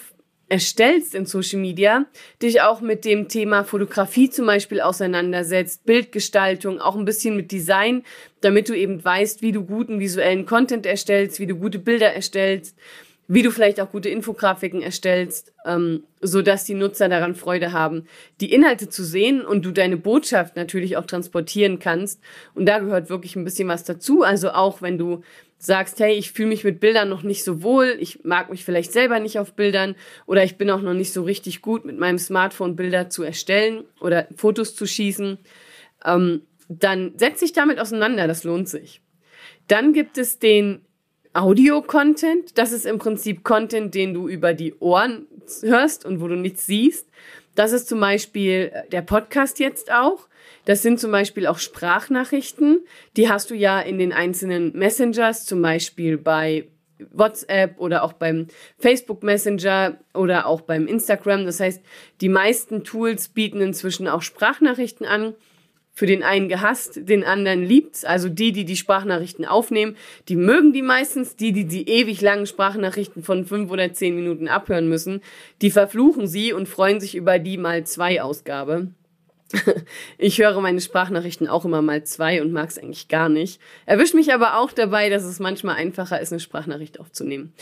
erstellst 0.51 1.15
in 1.15 1.25
Social 1.25 1.61
Media, 1.61 2.05
dich 2.41 2.61
auch 2.61 2.81
mit 2.81 3.05
dem 3.05 3.29
Thema 3.29 3.63
Fotografie 3.63 4.29
zum 4.29 4.45
Beispiel 4.45 4.81
auseinandersetzt, 4.81 5.85
Bildgestaltung, 5.85 6.81
auch 6.81 6.97
ein 6.97 7.05
bisschen 7.05 7.37
mit 7.37 7.53
Design, 7.53 8.03
damit 8.41 8.67
du 8.67 8.73
eben 8.73 9.01
weißt, 9.03 9.41
wie 9.41 9.53
du 9.53 9.63
guten 9.63 10.01
visuellen 10.01 10.45
Content 10.45 10.85
erstellst, 10.85 11.39
wie 11.39 11.47
du 11.47 11.55
gute 11.55 11.79
Bilder 11.79 12.13
erstellst, 12.13 12.75
wie 13.29 13.43
du 13.43 13.51
vielleicht 13.51 13.79
auch 13.79 13.91
gute 13.91 14.09
Infografiken 14.09 14.81
erstellst, 14.81 15.53
ähm, 15.65 16.03
so 16.19 16.41
dass 16.41 16.65
die 16.65 16.73
Nutzer 16.73 17.07
daran 17.07 17.33
Freude 17.33 17.71
haben, 17.71 18.03
die 18.41 18.51
Inhalte 18.51 18.89
zu 18.89 19.05
sehen 19.05 19.45
und 19.45 19.63
du 19.63 19.71
deine 19.71 19.95
Botschaft 19.95 20.57
natürlich 20.57 20.97
auch 20.97 21.05
transportieren 21.05 21.79
kannst. 21.79 22.19
Und 22.55 22.65
da 22.65 22.79
gehört 22.79 23.09
wirklich 23.09 23.37
ein 23.37 23.45
bisschen 23.45 23.69
was 23.69 23.85
dazu. 23.85 24.23
Also 24.23 24.51
auch 24.51 24.81
wenn 24.81 24.97
du 24.97 25.21
sagst, 25.63 25.99
hey, 25.99 26.13
ich 26.15 26.31
fühle 26.31 26.49
mich 26.49 26.63
mit 26.63 26.79
Bildern 26.79 27.07
noch 27.07 27.21
nicht 27.21 27.43
so 27.43 27.61
wohl, 27.61 27.95
ich 27.99 28.23
mag 28.23 28.49
mich 28.49 28.65
vielleicht 28.65 28.91
selber 28.91 29.19
nicht 29.19 29.37
auf 29.37 29.53
Bildern 29.53 29.95
oder 30.25 30.43
ich 30.43 30.57
bin 30.57 30.69
auch 30.71 30.81
noch 30.81 30.93
nicht 30.93 31.13
so 31.13 31.21
richtig 31.21 31.61
gut 31.61 31.85
mit 31.85 31.99
meinem 31.99 32.17
Smartphone 32.17 32.75
Bilder 32.75 33.09
zu 33.09 33.21
erstellen 33.21 33.83
oder 33.99 34.27
Fotos 34.35 34.75
zu 34.75 34.87
schießen, 34.87 35.37
ähm, 36.05 36.41
dann 36.67 37.13
setz 37.17 37.41
dich 37.41 37.53
damit 37.53 37.79
auseinander, 37.79 38.27
das 38.27 38.43
lohnt 38.43 38.69
sich. 38.69 39.01
Dann 39.67 39.93
gibt 39.93 40.17
es 40.17 40.39
den 40.39 40.81
Audio-Content, 41.33 42.57
das 42.57 42.71
ist 42.71 42.85
im 42.85 42.97
Prinzip 42.97 43.43
Content, 43.43 43.93
den 43.93 44.13
du 44.13 44.27
über 44.27 44.53
die 44.53 44.73
Ohren 44.79 45.27
hörst 45.61 46.05
und 46.05 46.21
wo 46.21 46.27
du 46.27 46.35
nichts 46.35 46.65
siehst. 46.65 47.07
Das 47.55 47.71
ist 47.71 47.87
zum 47.87 47.99
Beispiel 47.99 48.71
der 48.91 49.01
Podcast 49.01 49.59
jetzt 49.59 49.91
auch. 49.91 50.27
Das 50.65 50.81
sind 50.81 50.99
zum 50.99 51.11
Beispiel 51.11 51.47
auch 51.47 51.57
Sprachnachrichten. 51.57 52.85
Die 53.17 53.29
hast 53.29 53.49
du 53.49 53.55
ja 53.55 53.79
in 53.79 53.97
den 53.97 54.13
einzelnen 54.13 54.77
Messengers, 54.77 55.45
zum 55.45 55.61
Beispiel 55.61 56.17
bei 56.17 56.67
WhatsApp 57.11 57.79
oder 57.79 58.03
auch 58.03 58.13
beim 58.13 58.47
Facebook 58.77 59.23
Messenger 59.23 59.97
oder 60.13 60.45
auch 60.45 60.61
beim 60.61 60.87
Instagram. 60.87 61.45
Das 61.45 61.59
heißt, 61.59 61.81
die 62.21 62.29
meisten 62.29 62.83
Tools 62.83 63.29
bieten 63.29 63.61
inzwischen 63.61 64.07
auch 64.07 64.21
Sprachnachrichten 64.21 65.05
an. 65.05 65.33
Für 65.93 66.05
den 66.05 66.23
einen 66.23 66.47
gehasst, 66.47 67.09
den 67.09 67.25
anderen 67.25 67.65
liebt's. 67.65 68.05
Also 68.05 68.29
die, 68.29 68.53
die 68.53 68.63
die 68.63 68.77
Sprachnachrichten 68.77 69.43
aufnehmen, 69.43 69.97
die 70.29 70.37
mögen 70.37 70.71
die 70.71 70.83
meistens. 70.83 71.35
Die, 71.35 71.51
die 71.51 71.65
die 71.65 71.89
ewig 71.89 72.21
langen 72.21 72.45
Sprachnachrichten 72.45 73.23
von 73.23 73.45
fünf 73.45 73.69
oder 73.71 73.91
zehn 73.91 74.15
Minuten 74.15 74.47
abhören 74.47 74.87
müssen, 74.87 75.21
die 75.61 75.69
verfluchen 75.69 76.27
sie 76.27 76.53
und 76.53 76.69
freuen 76.69 77.01
sich 77.01 77.15
über 77.15 77.39
die 77.39 77.57
mal 77.57 77.85
zwei 77.85 78.21
Ausgabe. 78.21 78.87
Ich 80.17 80.39
höre 80.39 80.59
meine 80.61 80.81
Sprachnachrichten 80.81 81.47
auch 81.47 81.65
immer 81.65 81.81
mal 81.81 82.03
zwei 82.03 82.41
und 82.41 82.51
mag 82.51 82.69
es 82.69 82.77
eigentlich 82.77 83.07
gar 83.07 83.29
nicht. 83.29 83.59
Erwischt 83.85 84.13
mich 84.13 84.33
aber 84.33 84.57
auch 84.57 84.71
dabei, 84.71 85.09
dass 85.09 85.23
es 85.23 85.39
manchmal 85.39 85.75
einfacher 85.75 86.21
ist, 86.21 86.31
eine 86.31 86.39
Sprachnachricht 86.39 86.99
aufzunehmen. 86.99 87.53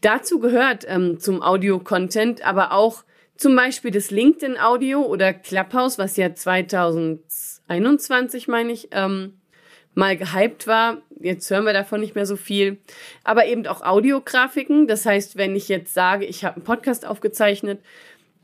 Dazu 0.00 0.38
gehört 0.38 0.84
ähm, 0.88 1.18
zum 1.18 1.42
Audio-Content 1.42 2.46
aber 2.46 2.72
auch 2.72 3.04
zum 3.36 3.56
Beispiel 3.56 3.90
das 3.90 4.10
LinkedIn-Audio 4.10 5.02
oder 5.02 5.32
Clubhouse, 5.32 5.98
was 5.98 6.16
ja 6.16 6.34
2021, 6.34 8.48
meine 8.48 8.72
ich, 8.72 8.88
ähm, 8.92 9.34
mal 9.94 10.16
gehypt 10.16 10.66
war. 10.66 11.02
Jetzt 11.20 11.50
hören 11.50 11.64
wir 11.64 11.72
davon 11.72 12.00
nicht 12.00 12.14
mehr 12.14 12.26
so 12.26 12.36
viel. 12.36 12.78
Aber 13.22 13.46
eben 13.46 13.66
auch 13.66 13.82
Audiografiken. 13.82 14.86
Das 14.86 15.06
heißt, 15.06 15.36
wenn 15.36 15.56
ich 15.56 15.68
jetzt 15.68 15.94
sage, 15.94 16.26
ich 16.26 16.44
habe 16.44 16.56
einen 16.56 16.64
Podcast 16.64 17.06
aufgezeichnet 17.06 17.80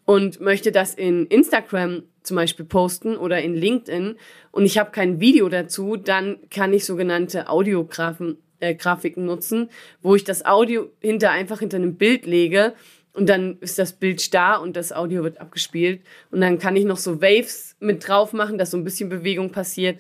und 0.04 0.40
möchte 0.40 0.73
das 0.73 0.95
in 0.95 1.26
Instagram 1.26 2.04
zum 2.23 2.37
Beispiel 2.37 2.65
posten 2.65 3.17
oder 3.17 3.41
in 3.41 3.55
LinkedIn 3.55 4.17
und 4.50 4.65
ich 4.65 4.79
habe 4.79 4.91
kein 4.91 5.21
Video 5.21 5.49
dazu, 5.49 5.97
dann 5.97 6.39
kann 6.50 6.73
ich 6.73 6.85
sogenannte 6.85 7.49
Audiografen 7.49 8.39
äh, 8.61 8.75
Grafiken 8.75 9.25
nutzen, 9.25 9.71
wo 10.03 10.15
ich 10.15 10.25
das 10.25 10.45
Audio 10.45 10.91
hinter 11.00 11.31
einfach 11.31 11.61
hinter 11.61 11.79
einem 11.79 11.97
Bild 11.97 12.27
lege 12.27 12.75
und 13.12 13.29
dann 13.29 13.59
ist 13.61 13.79
das 13.79 13.93
Bild 13.93 14.21
starr 14.21 14.61
und 14.62 14.77
das 14.77 14.93
Audio 14.93 15.23
wird 15.23 15.41
abgespielt 15.41 16.03
und 16.31 16.41
dann 16.41 16.59
kann 16.59 16.77
ich 16.77 16.85
noch 16.85 16.99
so 16.99 17.21
Waves 17.21 17.77
mit 17.81 18.07
drauf 18.07 18.33
machen, 18.33 18.59
dass 18.59 18.71
so 18.71 18.77
ein 18.77 18.85
bisschen 18.85 19.09
Bewegung 19.09 19.50
passiert. 19.50 19.99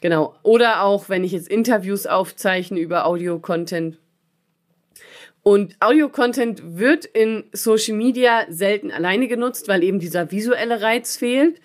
Genau. 0.00 0.36
Oder 0.42 0.84
auch, 0.84 1.08
wenn 1.08 1.24
ich 1.24 1.32
jetzt 1.32 1.48
Interviews 1.48 2.06
aufzeichne 2.06 2.78
über 2.78 3.06
Audio-Content, 3.06 3.98
und 5.48 5.76
Audio-Content 5.80 6.76
wird 6.76 7.06
in 7.06 7.44
Social 7.52 7.96
Media 7.96 8.44
selten 8.50 8.90
alleine 8.90 9.28
genutzt, 9.28 9.66
weil 9.66 9.82
eben 9.82 9.98
dieser 9.98 10.30
visuelle 10.30 10.82
Reiz 10.82 11.16
fehlt. 11.16 11.58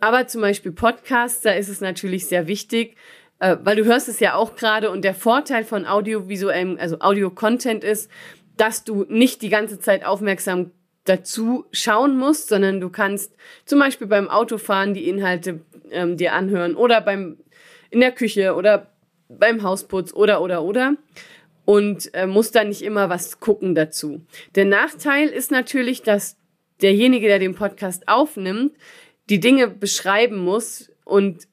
Aber 0.00 0.26
zum 0.28 0.40
Beispiel 0.40 0.72
Podcasts, 0.72 1.42
da 1.42 1.50
ist 1.50 1.68
es 1.68 1.82
natürlich 1.82 2.26
sehr 2.26 2.46
wichtig, 2.46 2.96
äh, 3.38 3.58
weil 3.62 3.76
du 3.76 3.84
hörst 3.84 4.08
es 4.08 4.18
ja 4.18 4.32
auch 4.32 4.56
gerade 4.56 4.90
und 4.90 5.04
der 5.04 5.12
Vorteil 5.12 5.64
von 5.64 5.84
audiovisuellem, 5.84 6.78
also 6.80 7.00
Audio-Content 7.00 7.84
ist, 7.84 8.10
dass 8.56 8.84
du 8.84 9.04
nicht 9.10 9.42
die 9.42 9.50
ganze 9.50 9.78
Zeit 9.78 10.06
aufmerksam 10.06 10.70
dazu 11.04 11.66
schauen 11.70 12.16
musst, 12.16 12.48
sondern 12.48 12.80
du 12.80 12.88
kannst 12.88 13.36
zum 13.66 13.78
Beispiel 13.78 14.06
beim 14.06 14.30
Autofahren 14.30 14.94
die 14.94 15.06
Inhalte 15.06 15.60
ähm, 15.90 16.16
dir 16.16 16.32
anhören 16.32 16.76
oder 16.76 17.02
beim 17.02 17.36
in 17.90 18.00
der 18.00 18.12
Küche 18.12 18.54
oder 18.54 18.90
beim 19.28 19.62
Hausputz 19.62 20.14
oder 20.14 20.40
oder 20.40 20.62
oder 20.62 20.96
und 21.68 22.14
äh, 22.14 22.26
muss 22.26 22.50
dann 22.50 22.70
nicht 22.70 22.80
immer 22.80 23.10
was 23.10 23.40
gucken 23.40 23.74
dazu. 23.74 24.22
Der 24.54 24.64
Nachteil 24.64 25.28
ist 25.28 25.50
natürlich, 25.50 26.00
dass 26.00 26.38
derjenige, 26.80 27.28
der 27.28 27.38
den 27.38 27.54
Podcast 27.54 28.08
aufnimmt, 28.08 28.72
die 29.28 29.38
Dinge 29.38 29.68
beschreiben 29.68 30.38
muss 30.38 30.90
und 31.04 31.46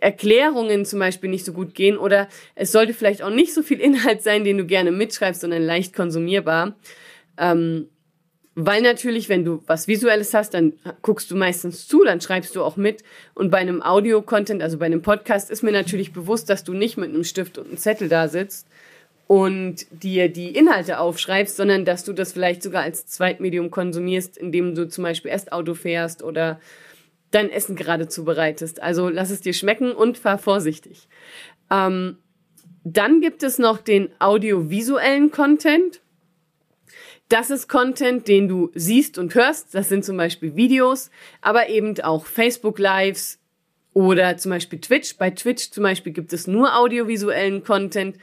Erklärungen 0.00 0.84
zum 0.84 0.98
Beispiel 0.98 1.30
nicht 1.30 1.44
so 1.44 1.52
gut 1.52 1.76
gehen 1.76 1.98
oder 1.98 2.26
es 2.56 2.72
sollte 2.72 2.94
vielleicht 2.94 3.22
auch 3.22 3.30
nicht 3.30 3.54
so 3.54 3.62
viel 3.62 3.78
Inhalt 3.80 4.24
sein, 4.24 4.42
den 4.42 4.58
du 4.58 4.66
gerne 4.66 4.90
mitschreibst, 4.90 5.42
sondern 5.42 5.62
leicht 5.62 5.94
konsumierbar. 5.94 6.74
Ähm, 7.36 7.90
weil 8.56 8.82
natürlich, 8.82 9.28
wenn 9.28 9.44
du 9.44 9.62
was 9.68 9.86
Visuelles 9.86 10.34
hast, 10.34 10.54
dann 10.54 10.72
guckst 11.02 11.30
du 11.30 11.36
meistens 11.36 11.86
zu, 11.86 12.02
dann 12.02 12.20
schreibst 12.20 12.56
du 12.56 12.64
auch 12.64 12.76
mit. 12.76 13.04
Und 13.34 13.52
bei 13.52 13.58
einem 13.58 13.82
Audio-Content, 13.82 14.64
also 14.64 14.78
bei 14.78 14.86
einem 14.86 15.02
Podcast, 15.02 15.48
ist 15.48 15.62
mir 15.62 15.70
natürlich 15.70 16.12
bewusst, 16.12 16.50
dass 16.50 16.64
du 16.64 16.72
nicht 16.74 16.96
mit 16.96 17.10
einem 17.10 17.22
Stift 17.22 17.56
und 17.56 17.68
einem 17.68 17.76
Zettel 17.76 18.08
da 18.08 18.26
sitzt, 18.26 18.66
und 19.28 19.86
dir 19.90 20.30
die 20.30 20.56
Inhalte 20.56 20.98
aufschreibst, 20.98 21.56
sondern 21.56 21.84
dass 21.84 22.02
du 22.02 22.14
das 22.14 22.32
vielleicht 22.32 22.62
sogar 22.62 22.82
als 22.82 23.06
Zweitmedium 23.06 23.70
konsumierst, 23.70 24.38
indem 24.38 24.74
du 24.74 24.88
zum 24.88 25.04
Beispiel 25.04 25.30
erst 25.30 25.52
Auto 25.52 25.74
fährst 25.74 26.22
oder 26.22 26.58
dein 27.30 27.50
Essen 27.50 27.76
gerade 27.76 28.08
zubereitest. 28.08 28.82
Also 28.82 29.10
lass 29.10 29.28
es 29.28 29.42
dir 29.42 29.52
schmecken 29.52 29.92
und 29.92 30.16
fahr 30.16 30.38
vorsichtig. 30.38 31.08
Ähm, 31.70 32.16
dann 32.84 33.20
gibt 33.20 33.42
es 33.42 33.58
noch 33.58 33.78
den 33.78 34.08
audiovisuellen 34.18 35.30
Content. 35.30 36.00
Das 37.28 37.50
ist 37.50 37.68
Content, 37.68 38.28
den 38.28 38.48
du 38.48 38.70
siehst 38.74 39.18
und 39.18 39.34
hörst. 39.34 39.74
Das 39.74 39.90
sind 39.90 40.06
zum 40.06 40.16
Beispiel 40.16 40.56
Videos, 40.56 41.10
aber 41.42 41.68
eben 41.68 42.00
auch 42.00 42.24
Facebook 42.24 42.78
Lives 42.78 43.38
oder 43.92 44.38
zum 44.38 44.52
Beispiel 44.52 44.80
Twitch. 44.80 45.18
Bei 45.18 45.28
Twitch 45.28 45.70
zum 45.70 45.82
Beispiel 45.82 46.14
gibt 46.14 46.32
es 46.32 46.46
nur 46.46 46.78
audiovisuellen 46.78 47.62
Content. 47.62 48.16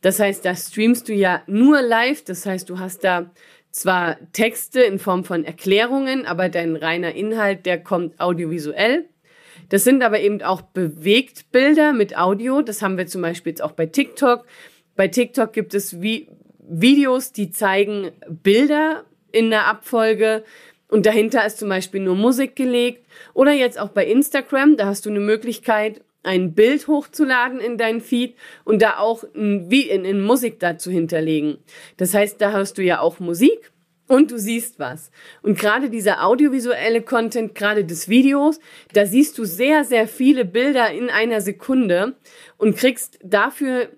Das 0.00 0.18
heißt, 0.18 0.44
da 0.44 0.54
streamst 0.54 1.08
du 1.08 1.12
ja 1.12 1.42
nur 1.46 1.82
live. 1.82 2.24
Das 2.24 2.46
heißt, 2.46 2.68
du 2.70 2.78
hast 2.78 3.04
da 3.04 3.30
zwar 3.70 4.16
Texte 4.32 4.80
in 4.80 4.98
Form 4.98 5.24
von 5.24 5.44
Erklärungen, 5.44 6.26
aber 6.26 6.48
dein 6.48 6.76
reiner 6.76 7.14
Inhalt, 7.14 7.66
der 7.66 7.82
kommt 7.82 8.18
audiovisuell. 8.18 9.06
Das 9.68 9.84
sind 9.84 10.02
aber 10.02 10.20
eben 10.20 10.42
auch 10.42 10.62
Bewegtbilder 10.62 11.92
mit 11.92 12.16
Audio. 12.16 12.62
Das 12.62 12.82
haben 12.82 12.98
wir 12.98 13.06
zum 13.06 13.22
Beispiel 13.22 13.52
jetzt 13.52 13.62
auch 13.62 13.72
bei 13.72 13.86
TikTok. 13.86 14.46
Bei 14.96 15.08
TikTok 15.08 15.52
gibt 15.52 15.74
es 15.74 16.00
wie 16.00 16.28
Videos, 16.58 17.32
die 17.32 17.50
zeigen 17.50 18.10
Bilder 18.28 19.04
in 19.32 19.50
der 19.50 19.66
Abfolge 19.66 20.44
und 20.90 21.06
dahinter 21.06 21.46
ist 21.46 21.58
zum 21.58 21.68
Beispiel 21.68 22.00
nur 22.00 22.16
Musik 22.16 22.56
gelegt. 22.56 23.06
Oder 23.32 23.52
jetzt 23.52 23.78
auch 23.78 23.90
bei 23.90 24.06
Instagram, 24.06 24.76
da 24.76 24.86
hast 24.86 25.06
du 25.06 25.10
eine 25.10 25.20
Möglichkeit, 25.20 26.02
ein 26.22 26.54
Bild 26.54 26.86
hochzuladen 26.86 27.60
in 27.60 27.78
dein 27.78 28.00
Feed 28.00 28.34
und 28.64 28.82
da 28.82 28.98
auch 28.98 29.24
wie 29.34 29.88
in, 29.88 30.04
in 30.04 30.20
Musik 30.20 30.60
dazu 30.60 30.90
hinterlegen. 30.90 31.58
Das 31.96 32.14
heißt, 32.14 32.40
da 32.40 32.52
hast 32.52 32.78
du 32.78 32.82
ja 32.82 33.00
auch 33.00 33.20
Musik 33.20 33.72
und 34.06 34.32
du 34.32 34.38
siehst 34.38 34.78
was. 34.78 35.10
Und 35.40 35.58
gerade 35.58 35.88
dieser 35.88 36.26
audiovisuelle 36.26 37.02
Content, 37.02 37.54
gerade 37.54 37.84
des 37.84 38.08
Videos, 38.08 38.58
da 38.92 39.06
siehst 39.06 39.38
du 39.38 39.44
sehr, 39.44 39.84
sehr 39.84 40.08
viele 40.08 40.44
Bilder 40.44 40.90
in 40.90 41.10
einer 41.10 41.40
Sekunde 41.40 42.16
und 42.58 42.76
kriegst 42.76 43.18
dafür 43.22 43.88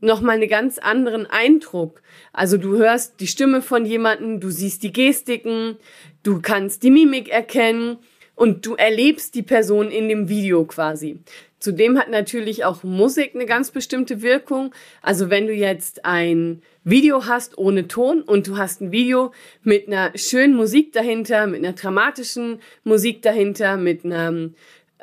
nochmal 0.00 0.36
einen 0.36 0.48
ganz 0.48 0.78
anderen 0.78 1.26
Eindruck. 1.26 2.02
Also 2.32 2.56
du 2.58 2.76
hörst 2.76 3.20
die 3.20 3.28
Stimme 3.28 3.62
von 3.62 3.86
jemandem, 3.86 4.40
du 4.40 4.50
siehst 4.50 4.82
die 4.82 4.92
Gestiken, 4.92 5.76
du 6.24 6.42
kannst 6.42 6.82
die 6.82 6.90
Mimik 6.90 7.28
erkennen 7.30 7.98
und 8.34 8.66
du 8.66 8.74
erlebst 8.74 9.36
die 9.36 9.42
Person 9.42 9.90
in 9.90 10.08
dem 10.08 10.28
Video 10.28 10.64
quasi. 10.64 11.20
Zudem 11.62 11.96
hat 11.96 12.10
natürlich 12.10 12.64
auch 12.64 12.82
Musik 12.82 13.36
eine 13.36 13.46
ganz 13.46 13.70
bestimmte 13.70 14.20
Wirkung. 14.20 14.74
Also 15.00 15.30
wenn 15.30 15.46
du 15.46 15.52
jetzt 15.52 16.04
ein 16.04 16.60
Video 16.82 17.26
hast 17.26 17.56
ohne 17.56 17.86
Ton 17.86 18.22
und 18.22 18.48
du 18.48 18.56
hast 18.56 18.80
ein 18.80 18.90
Video 18.90 19.30
mit 19.62 19.86
einer 19.86 20.10
schönen 20.16 20.56
Musik 20.56 20.92
dahinter, 20.92 21.46
mit 21.46 21.64
einer 21.64 21.74
dramatischen 21.74 22.58
Musik 22.82 23.22
dahinter, 23.22 23.76
mit 23.76 24.04
einer 24.04 24.50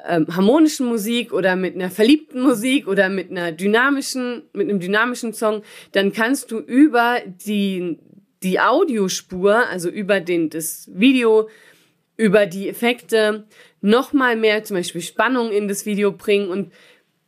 ähm, 0.05 0.27
harmonischen 0.35 0.87
Musik 0.87 1.31
oder 1.31 1.55
mit 1.55 1.75
einer 1.75 1.89
verliebten 1.89 2.41
Musik 2.41 2.89
oder 2.89 3.07
mit 3.07 3.31
einer 3.31 3.53
dynamischen, 3.53 4.41
mit 4.51 4.69
einem 4.69 4.81
dynamischen 4.81 5.31
Song, 5.31 5.63
dann 5.93 6.11
kannst 6.11 6.51
du 6.51 6.59
über 6.59 7.19
die, 7.25 7.99
die 8.43 8.59
Audiospur, 8.59 9.65
also 9.69 9.87
über 9.87 10.19
den, 10.19 10.49
das 10.49 10.91
Video, 10.93 11.47
über 12.17 12.45
die 12.47 12.67
Effekte 12.67 13.45
nochmal 13.81 14.35
mehr 14.35 14.63
zum 14.63 14.77
Beispiel 14.77 15.01
Spannung 15.01 15.51
in 15.51 15.67
das 15.67 15.85
Video 15.85 16.11
bringen 16.11 16.49
und 16.49 16.71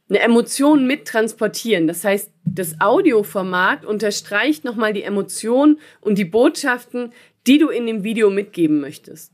eine 0.09 0.19
Emotion 0.19 0.85
mit 0.85 1.07
transportieren. 1.07 1.87
Das 1.87 2.03
heißt, 2.03 2.31
das 2.43 2.81
Audioformat 2.81 3.85
unterstreicht 3.85 4.65
nochmal 4.65 4.91
die 4.91 5.03
Emotion 5.03 5.79
und 6.01 6.17
die 6.17 6.25
Botschaften, 6.25 7.13
die 7.47 7.57
du 7.57 7.69
in 7.69 7.87
dem 7.87 8.03
Video 8.03 8.29
mitgeben 8.29 8.81
möchtest. 8.81 9.33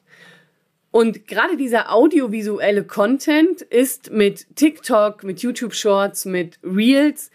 Und 0.92 1.28
gerade 1.28 1.58
dieser 1.58 1.94
audiovisuelle 1.94 2.84
Content 2.84 3.62
ist 3.62 4.12
mit 4.12 4.56
TikTok, 4.56 5.24
mit 5.24 5.42
YouTube 5.42 5.74
Shorts, 5.74 6.26
mit 6.26 6.60
Reels 6.64 7.32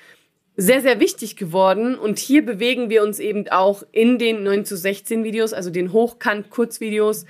sehr, 0.57 0.81
sehr 0.81 1.01
wichtig 1.01 1.37
geworden. 1.37 1.99
Und 1.99 2.19
hier 2.19 2.45
bewegen 2.45 2.91
wir 2.91 3.03
uns 3.03 3.19
eben 3.19 3.49
auch 3.49 3.83
in 3.93 4.19
den 4.19 4.43
9 4.43 4.65
zu 4.65 4.77
16 4.77 5.25
Videos, 5.25 5.53
also 5.53 5.71
den 5.71 5.93
Hochkant-Kurzvideos, 5.93 7.27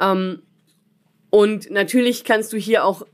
ähm, 0.00 0.42
und 1.34 1.68
natürlich 1.72 2.22
kannst 2.22 2.52
du 2.52 2.56
hier 2.56 2.84
auch 2.84 3.04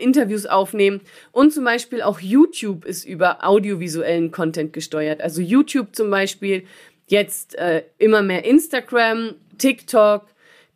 Interviews 0.00 0.44
aufnehmen 0.44 1.02
und 1.30 1.52
zum 1.52 1.62
Beispiel 1.62 2.02
auch 2.02 2.18
YouTube 2.18 2.84
ist 2.84 3.04
über 3.04 3.46
audiovisuellen 3.46 4.32
Content 4.32 4.72
gesteuert. 4.72 5.20
Also 5.20 5.40
YouTube 5.40 5.94
zum 5.94 6.10
Beispiel, 6.10 6.64
jetzt 7.06 7.54
äh, 7.54 7.84
immer 7.98 8.22
mehr 8.22 8.44
Instagram, 8.44 9.36
TikTok, 9.56 10.26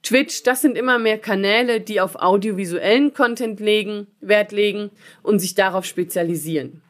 Twitch, 0.04 0.44
das 0.44 0.62
sind 0.62 0.78
immer 0.78 1.00
mehr 1.00 1.18
Kanäle, 1.18 1.80
die 1.80 2.00
auf 2.00 2.14
audiovisuellen 2.14 3.12
Content 3.12 3.58
legen, 3.58 4.06
Wert 4.20 4.52
legen 4.52 4.90
und 5.24 5.40
sich 5.40 5.56
darauf 5.56 5.84
spezialisieren. 5.84 6.82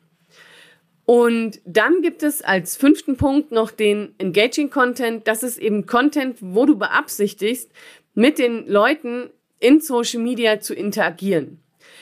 Und 1.06 1.60
dann 1.64 2.02
gibt 2.02 2.22
es 2.22 2.42
als 2.42 2.76
fünften 2.76 3.16
Punkt 3.16 3.52
noch 3.52 3.70
den 3.70 4.14
Engaging 4.18 4.68
Content. 4.68 5.26
Das 5.26 5.42
ist 5.42 5.56
eben 5.56 5.86
Content, 5.86 6.36
wo 6.42 6.66
du 6.66 6.76
beabsichtigst, 6.76 7.70
mit 8.12 8.38
den 8.38 8.66
Leuten 8.66 9.30
in 9.60 9.80
Social 9.80 10.22
Media 10.22 10.60
zu 10.60 10.74
interagieren. 10.74 11.60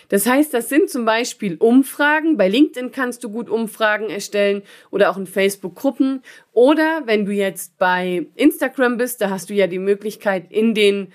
Das 0.08 0.26
heißt, 0.26 0.54
das 0.54 0.68
sind 0.68 0.88
zum 0.88 1.04
Beispiel 1.04 1.56
Umfragen. 1.56 2.36
Bei 2.36 2.48
LinkedIn 2.48 2.92
kannst 2.92 3.24
du 3.24 3.30
gut 3.30 3.50
Umfragen 3.50 4.08
erstellen 4.08 4.62
oder 4.90 5.10
auch 5.10 5.16
in 5.16 5.26
Facebook-Gruppen. 5.26 6.22
Oder 6.52 7.02
wenn 7.06 7.24
du 7.24 7.32
jetzt 7.32 7.76
bei 7.78 8.26
Instagram 8.36 8.98
bist, 8.98 9.20
da 9.20 9.30
hast 9.30 9.50
du 9.50 9.54
ja 9.54 9.66
die 9.66 9.80
Möglichkeit, 9.80 10.50
in 10.50 10.74
den, 10.74 11.12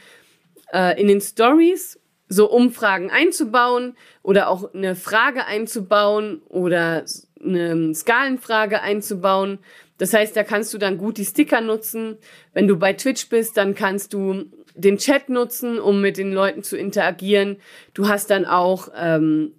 äh, 0.74 1.00
in 1.00 1.08
den 1.08 1.22
Stories 1.22 2.00
so 2.28 2.50
Umfragen 2.50 3.12
einzubauen 3.12 3.96
oder 4.24 4.50
auch 4.50 4.74
eine 4.74 4.96
Frage 4.96 5.46
einzubauen 5.46 6.42
oder 6.48 7.06
eine 7.44 7.94
Skalenfrage 7.94 8.82
einzubauen. 8.82 9.60
Das 9.98 10.14
heißt, 10.14 10.36
da 10.36 10.44
kannst 10.44 10.74
du 10.74 10.78
dann 10.78 10.98
gut 10.98 11.18
die 11.18 11.26
Sticker 11.26 11.62
nutzen. 11.62 12.18
Wenn 12.54 12.68
du 12.68 12.78
bei 12.78 12.94
Twitch 12.94 13.30
bist, 13.30 13.58
dann 13.58 13.76
kannst 13.76 14.14
du 14.14 14.46
den 14.76 14.98
Chat 14.98 15.30
nutzen, 15.30 15.80
um 15.80 16.02
mit 16.02 16.18
den 16.18 16.32
Leuten 16.32 16.64
zu 16.64 16.78
interagieren. 16.78 17.58
Du 17.94 18.08
hast 18.08 18.30
dann 18.30 18.46
auch 18.46 18.90
ähm, 18.96 19.54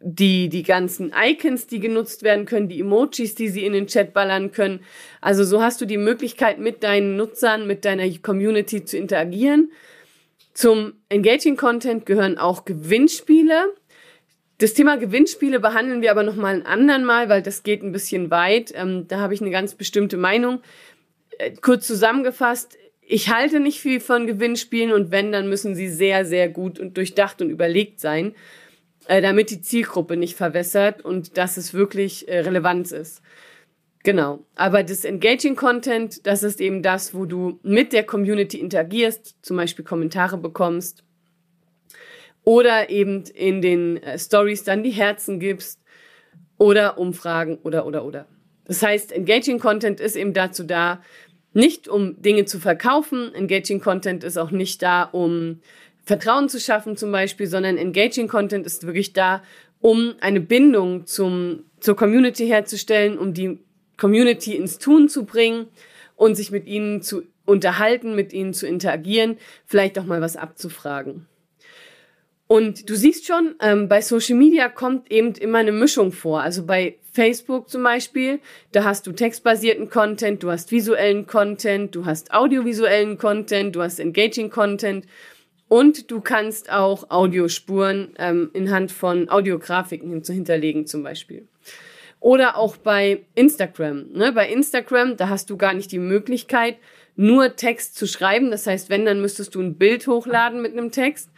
die, 0.00 0.50
die 0.50 0.62
ganzen 0.62 1.12
Icons, 1.16 1.66
die 1.66 1.80
genutzt 1.80 2.22
werden 2.22 2.44
können, 2.44 2.68
die 2.68 2.80
Emojis, 2.80 3.34
die 3.34 3.48
sie 3.48 3.64
in 3.64 3.72
den 3.72 3.86
Chat 3.86 4.12
ballern 4.12 4.52
können. 4.52 4.80
Also 5.20 5.44
so 5.44 5.62
hast 5.62 5.80
du 5.80 5.86
die 5.86 5.96
Möglichkeit, 5.96 6.58
mit 6.58 6.82
deinen 6.82 7.16
Nutzern, 7.16 7.66
mit 7.66 7.84
deiner 7.84 8.08
Community 8.18 8.84
zu 8.84 8.98
interagieren. 8.98 9.72
Zum 10.52 10.92
Engaging 11.08 11.56
Content 11.56 12.04
gehören 12.06 12.38
auch 12.38 12.64
Gewinnspiele. 12.64 13.74
Das 14.58 14.74
Thema 14.74 14.98
Gewinnspiele 14.98 15.58
behandeln 15.58 16.02
wir 16.02 16.10
aber 16.10 16.22
noch 16.22 16.36
mal 16.36 16.54
ein 16.54 16.66
anderen 16.66 17.04
Mal, 17.04 17.28
weil 17.28 17.42
das 17.42 17.62
geht 17.62 17.82
ein 17.82 17.90
bisschen 17.90 18.30
weit. 18.30 18.72
Ähm, 18.74 19.08
da 19.08 19.18
habe 19.18 19.34
ich 19.34 19.40
eine 19.40 19.50
ganz 19.50 19.74
bestimmte 19.74 20.16
Meinung. 20.16 20.60
Äh, 21.38 21.52
kurz 21.60 21.86
zusammengefasst, 21.86 22.76
ich 23.06 23.28
halte 23.28 23.60
nicht 23.60 23.80
viel 23.80 24.00
von 24.00 24.26
Gewinnspielen 24.26 24.92
und 24.92 25.10
wenn, 25.10 25.32
dann 25.32 25.48
müssen 25.48 25.74
sie 25.74 25.88
sehr, 25.88 26.24
sehr 26.24 26.48
gut 26.48 26.78
und 26.78 26.96
durchdacht 26.96 27.42
und 27.42 27.50
überlegt 27.50 28.00
sein, 28.00 28.34
äh, 29.06 29.20
damit 29.20 29.50
die 29.50 29.60
Zielgruppe 29.60 30.16
nicht 30.16 30.36
verwässert 30.36 31.04
und 31.04 31.36
dass 31.36 31.56
es 31.56 31.74
wirklich 31.74 32.28
äh, 32.28 32.40
Relevanz 32.40 32.92
ist. 32.92 33.22
Genau. 34.02 34.44
Aber 34.54 34.82
das 34.82 35.04
Engaging 35.04 35.56
Content, 35.56 36.26
das 36.26 36.42
ist 36.42 36.60
eben 36.60 36.82
das, 36.82 37.14
wo 37.14 37.24
du 37.24 37.58
mit 37.62 37.92
der 37.92 38.04
Community 38.04 38.58
interagierst, 38.58 39.36
zum 39.42 39.56
Beispiel 39.56 39.84
Kommentare 39.84 40.36
bekommst 40.36 41.04
oder 42.44 42.90
eben 42.90 43.24
in 43.34 43.62
den 43.62 44.02
äh, 44.02 44.18
Stories 44.18 44.64
dann 44.64 44.82
die 44.82 44.90
Herzen 44.90 45.40
gibst 45.40 45.80
oder 46.58 46.98
Umfragen 46.98 47.58
oder, 47.62 47.86
oder, 47.86 48.04
oder. 48.04 48.26
Das 48.66 48.82
heißt, 48.82 49.12
Engaging 49.12 49.58
Content 49.58 50.00
ist 50.00 50.16
eben 50.16 50.32
dazu 50.32 50.64
da, 50.64 51.02
nicht 51.54 51.88
um 51.88 52.20
Dinge 52.20 52.44
zu 52.44 52.58
verkaufen. 52.58 53.34
Engaging 53.34 53.80
Content 53.80 54.24
ist 54.24 54.36
auch 54.36 54.50
nicht 54.50 54.82
da, 54.82 55.04
um 55.04 55.60
Vertrauen 56.04 56.48
zu 56.48 56.60
schaffen 56.60 56.96
zum 56.96 57.12
Beispiel, 57.12 57.46
sondern 57.46 57.78
Engaging 57.78 58.28
Content 58.28 58.66
ist 58.66 58.86
wirklich 58.86 59.12
da, 59.12 59.42
um 59.80 60.14
eine 60.20 60.40
Bindung 60.40 61.06
zum, 61.06 61.64
zur 61.80 61.96
Community 61.96 62.46
herzustellen, 62.46 63.18
um 63.18 63.34
die 63.34 63.58
Community 63.96 64.54
ins 64.56 64.78
Tun 64.78 65.08
zu 65.08 65.24
bringen 65.24 65.66
und 66.16 66.34
sich 66.34 66.50
mit 66.50 66.66
ihnen 66.66 67.02
zu 67.02 67.22
unterhalten, 67.46 68.14
mit 68.14 68.32
ihnen 68.32 68.54
zu 68.54 68.66
interagieren, 68.66 69.38
vielleicht 69.66 69.98
auch 69.98 70.04
mal 70.04 70.20
was 70.20 70.36
abzufragen. 70.36 71.26
Und 72.46 72.90
du 72.90 72.94
siehst 72.94 73.26
schon, 73.26 73.54
ähm, 73.60 73.88
bei 73.88 74.02
Social 74.02 74.36
Media 74.36 74.68
kommt 74.68 75.10
eben 75.10 75.32
immer 75.34 75.58
eine 75.58 75.72
Mischung 75.72 76.12
vor. 76.12 76.42
Also 76.42 76.66
bei 76.66 76.98
Facebook 77.12 77.70
zum 77.70 77.82
Beispiel, 77.82 78.40
da 78.72 78.84
hast 78.84 79.06
du 79.06 79.12
textbasierten 79.12 79.88
Content, 79.88 80.42
du 80.42 80.50
hast 80.50 80.70
visuellen 80.70 81.26
Content, 81.26 81.94
du 81.94 82.04
hast 82.04 82.34
audiovisuellen 82.34 83.16
Content, 83.18 83.74
du 83.74 83.82
hast 83.82 83.98
engaging 83.98 84.50
Content 84.50 85.06
und 85.68 86.10
du 86.10 86.20
kannst 86.20 86.70
auch 86.70 87.10
Audiospuren 87.10 88.14
ähm, 88.18 88.50
in 88.52 88.88
von 88.88 89.28
Audiografiken 89.28 90.22
hinterlegen 90.22 90.86
zum 90.86 91.02
Beispiel. 91.02 91.48
Oder 92.20 92.56
auch 92.56 92.76
bei 92.76 93.24
Instagram. 93.34 94.06
Ne? 94.12 94.32
Bei 94.32 94.48
Instagram, 94.48 95.16
da 95.16 95.28
hast 95.28 95.50
du 95.50 95.56
gar 95.56 95.74
nicht 95.74 95.92
die 95.92 95.98
Möglichkeit, 95.98 96.76
nur 97.16 97.56
Text 97.56 97.96
zu 97.96 98.06
schreiben. 98.06 98.50
Das 98.50 98.66
heißt, 98.66 98.90
wenn, 98.90 99.04
dann 99.04 99.20
müsstest 99.20 99.54
du 99.54 99.60
ein 99.60 99.76
Bild 99.76 100.06
hochladen 100.06 100.62
mit 100.62 100.72
einem 100.72 100.90
Text. 100.90 101.30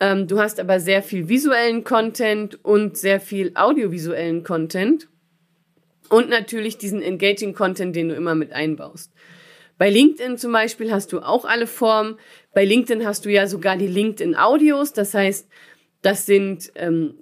Ähm, 0.00 0.26
du 0.26 0.38
hast 0.38 0.60
aber 0.60 0.80
sehr 0.80 1.02
viel 1.02 1.28
visuellen 1.28 1.84
Content 1.84 2.64
und 2.64 2.96
sehr 2.96 3.20
viel 3.20 3.52
audiovisuellen 3.54 4.44
Content. 4.44 5.08
Und 6.08 6.28
natürlich 6.30 6.78
diesen 6.78 7.02
engaging 7.02 7.52
Content, 7.52 7.94
den 7.94 8.08
du 8.08 8.14
immer 8.14 8.34
mit 8.34 8.52
einbaust. 8.52 9.12
Bei 9.76 9.90
LinkedIn 9.90 10.38
zum 10.38 10.52
Beispiel 10.52 10.92
hast 10.92 11.12
du 11.12 11.20
auch 11.20 11.44
alle 11.44 11.66
Formen. 11.66 12.16
Bei 12.52 12.64
LinkedIn 12.64 13.06
hast 13.06 13.24
du 13.24 13.30
ja 13.30 13.46
sogar 13.46 13.76
die 13.76 13.86
LinkedIn-Audios. 13.86 14.92
Das 14.92 15.14
heißt, 15.14 15.48
das 16.02 16.26
sind 16.26 16.72
ähm, 16.74 17.14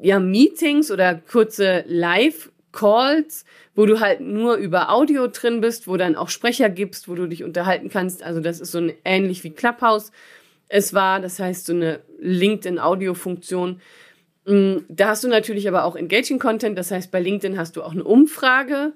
ja 0.00 0.20
Meetings 0.20 0.90
oder 0.90 1.14
kurze 1.14 1.84
Live-Calls, 1.86 3.44
wo 3.74 3.84
du 3.84 4.00
halt 4.00 4.20
nur 4.20 4.56
über 4.56 4.90
Audio 4.90 5.26
drin 5.26 5.60
bist, 5.60 5.88
wo 5.88 5.96
dann 5.96 6.16
auch 6.16 6.28
Sprecher 6.28 6.70
gibst, 6.70 7.08
wo 7.08 7.14
du 7.14 7.26
dich 7.26 7.44
unterhalten 7.44 7.90
kannst. 7.90 8.22
Also 8.22 8.40
das 8.40 8.60
ist 8.60 8.72
so 8.72 8.78
ein, 8.78 8.92
ähnlich 9.04 9.44
wie 9.44 9.50
Clubhouse 9.50 10.12
es 10.68 10.94
war. 10.94 11.20
Das 11.20 11.38
heißt, 11.38 11.66
so 11.66 11.72
eine 11.72 12.00
LinkedIn-Audio-Funktion. 12.18 13.80
Mm, 14.46 14.76
da 14.88 15.08
hast 15.08 15.24
du 15.24 15.28
natürlich 15.28 15.68
aber 15.68 15.84
auch 15.84 15.96
Engaging 15.96 16.38
Content. 16.38 16.78
Das 16.78 16.90
heißt, 16.90 17.10
bei 17.10 17.20
LinkedIn 17.20 17.58
hast 17.58 17.76
du 17.76 17.82
auch 17.82 17.92
eine 17.92 18.04
Umfrage. 18.04 18.92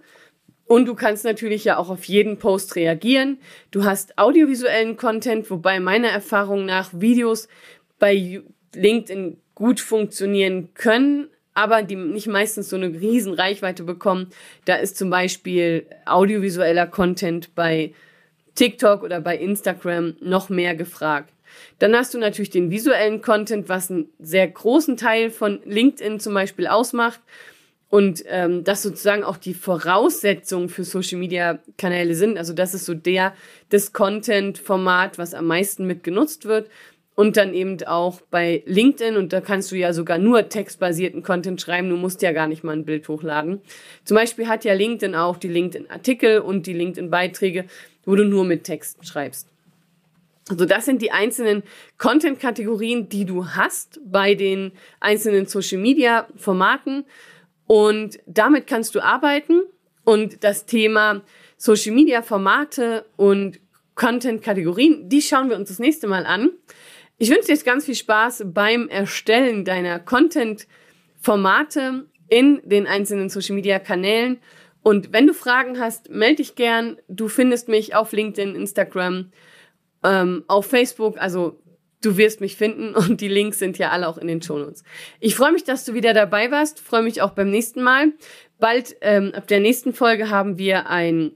Und 0.67 0.87
du 0.87 0.95
kannst 0.95 1.25
natürlich 1.25 1.65
ja 1.65 1.79
auch 1.79 1.89
auf 1.89 2.05
jeden 2.05 2.39
Post 2.39 2.77
reagieren. 2.77 3.39
Du 3.71 3.85
hast 3.85 4.19
audiovisuellen 4.19 4.99
Content, 4.99 5.51
wobei 5.51 5.81
meiner 5.81 6.09
Erfahrung 6.09 6.67
nach 6.67 6.91
Videos 6.93 7.49
bei 7.99 8.43
LinkedIn 8.75 9.39
gut 9.55 9.81
funktionieren 9.81 10.75
können, 10.75 11.29
aber 11.55 11.83
die 11.83 11.97
nicht 11.97 12.29
meistens 12.29 12.69
so 12.69 12.77
eine 12.77 12.89
riesen 12.89 13.33
Reichweite 13.33 13.83
bekommen. 13.83 14.29
Da 14.67 14.77
ist 14.77 14.99
zum 14.99 15.09
Beispiel 15.09 15.87
audiovisueller 16.05 16.87
Content 16.87 17.55
bei 17.55 17.95
TikTok 18.55 19.03
oder 19.03 19.21
bei 19.21 19.39
Instagram 19.39 20.17
noch 20.21 20.51
mehr 20.51 20.75
gefragt. 20.75 21.33
Dann 21.79 21.95
hast 21.95 22.15
du 22.15 22.19
natürlich 22.19 22.51
den 22.51 22.71
visuellen 22.71 23.23
Content, 23.23 23.69
was 23.69 23.91
einen 23.91 24.09
sehr 24.19 24.49
großen 24.49 24.97
Teil 24.97 25.31
von 25.31 25.61
LinkedIn 25.65 26.21
zum 26.21 26.35
Beispiel 26.35 26.67
ausmacht 26.67 27.21
und 27.91 28.25
ähm, 28.27 28.65
das 28.65 28.83
sozusagen 28.83 29.25
auch 29.25 29.39
die 29.39 29.55
Voraussetzungen 29.55 30.69
für 30.69 30.85
Social 30.85 31.19
Media 31.19 31.59
Kanäle 31.79 32.15
sind. 32.15 32.37
Also 32.37 32.53
das 32.53 32.75
ist 32.75 32.85
so 32.85 32.95
der 32.95 33.35
das 33.71 33.93
Content 33.93 34.59
Format, 34.59 35.19
was 35.19 35.35
am 35.35 35.47
meisten 35.47 35.87
mitgenutzt 35.87 36.45
wird 36.45 36.69
und 37.19 37.37
dann 37.37 37.53
eben 37.53 37.83
auch 37.85 38.21
bei 38.31 38.63
LinkedIn 38.67 39.17
und 39.17 39.33
da 39.33 39.41
kannst 39.41 39.73
du 39.73 39.77
ja 39.77 39.93
sogar 39.93 40.19
nur 40.19 40.49
textbasierten 40.49 41.23
Content 41.23 41.61
schreiben. 41.61 41.89
Du 41.89 41.97
musst 41.97 42.23
ja 42.23 42.33
gar 42.33 42.47
nicht 42.47 42.63
mal 42.63 42.77
ein 42.77 42.85
Bild 42.85 43.09
hochladen. 43.09 43.61
Zum 44.05 44.15
Beispiel 44.17 44.47
hat 44.47 44.65
ja 44.65 44.75
LinkedIn 44.75 45.17
auch 45.17 45.37
die 45.37 45.49
LinkedIn 45.49 45.91
Artikel 45.91 46.39
und 46.39 46.67
die 46.67 46.75
LinkedIn 46.75 47.11
Beiträge, 47.11 47.65
wo 48.05 48.15
du 48.15 48.25
nur 48.25 48.45
mit 48.45 48.65
Texten 48.65 49.05
schreibst. 49.05 49.49
Also 50.49 50.65
das 50.65 50.87
sind 50.87 51.03
die 51.03 51.11
einzelnen 51.11 51.63
Content-Kategorien, 51.99 53.09
die 53.09 53.25
du 53.25 53.49
hast 53.49 54.01
bei 54.05 54.35
den 54.35 54.73
einzelnen 55.01 55.47
Social-Media-Formaten. 55.47 57.05
Und 57.67 58.19
damit 58.27 58.67
kannst 58.67 58.95
du 58.95 59.01
arbeiten. 59.01 59.63
Und 60.05 60.43
das 60.43 60.65
Thema 60.65 61.23
Social-Media-Formate 61.59 63.05
und 63.17 63.61
Content-Kategorien, 63.95 65.09
die 65.09 65.21
schauen 65.21 65.51
wir 65.51 65.57
uns 65.57 65.69
das 65.69 65.79
nächste 65.79 66.07
Mal 66.07 66.25
an. 66.25 66.51
Ich 67.19 67.31
wünsche 67.31 67.47
dir 67.47 67.53
jetzt 67.53 67.67
ganz 67.67 67.85
viel 67.85 67.97
Spaß 67.97 68.45
beim 68.47 68.89
Erstellen 68.89 69.65
deiner 69.65 69.99
Content-Formate 69.99 72.07
in 72.29 72.61
den 72.65 72.87
einzelnen 72.87 73.29
Social-Media-Kanälen. 73.29 74.39
Und 74.83 75.13
wenn 75.13 75.27
du 75.27 75.35
Fragen 75.35 75.81
hast, 75.81 76.11
melde 76.11 76.37
dich 76.37 76.55
gern. 76.55 76.99
Du 77.09 77.29
findest 77.29 77.69
mich 77.69 77.95
auf 77.95 78.13
LinkedIn, 78.13 78.55
Instagram, 78.55 79.33
ähm, 80.05 80.45
auf 80.49 80.67
Facebook, 80.67 81.19
also 81.19 81.61
du 82.03 82.17
wirst 82.17 82.41
mich 82.41 82.57
finden 82.57 82.95
und 82.95 83.21
die 83.21 83.29
Links 83.29 83.59
sind 83.59 83.79
ja 83.79 83.91
alle 83.91 84.09
auch 84.09 84.19
in 84.19 84.29
den 84.29 84.43
Shownotes. 84.43 84.85
Ich 85.21 85.35
freue 85.35 85.53
mich, 85.53 85.65
dass 85.65 85.85
du 85.85 85.95
wieder 85.95 86.15
dabei 86.15 86.51
warst, 86.51 86.81
freue 86.81 87.03
mich 87.03 87.23
auch 87.23 87.31
beim 87.31 87.51
nächsten 87.51 87.83
Mal. 87.83 88.13
Bald, 88.59 88.97
ähm, 89.01 89.33
ab 89.35 89.47
der 89.47 89.61
nächsten 89.61 89.93
Folge 89.93 90.31
haben 90.31 90.59
wir 90.59 90.89
ein 90.89 91.33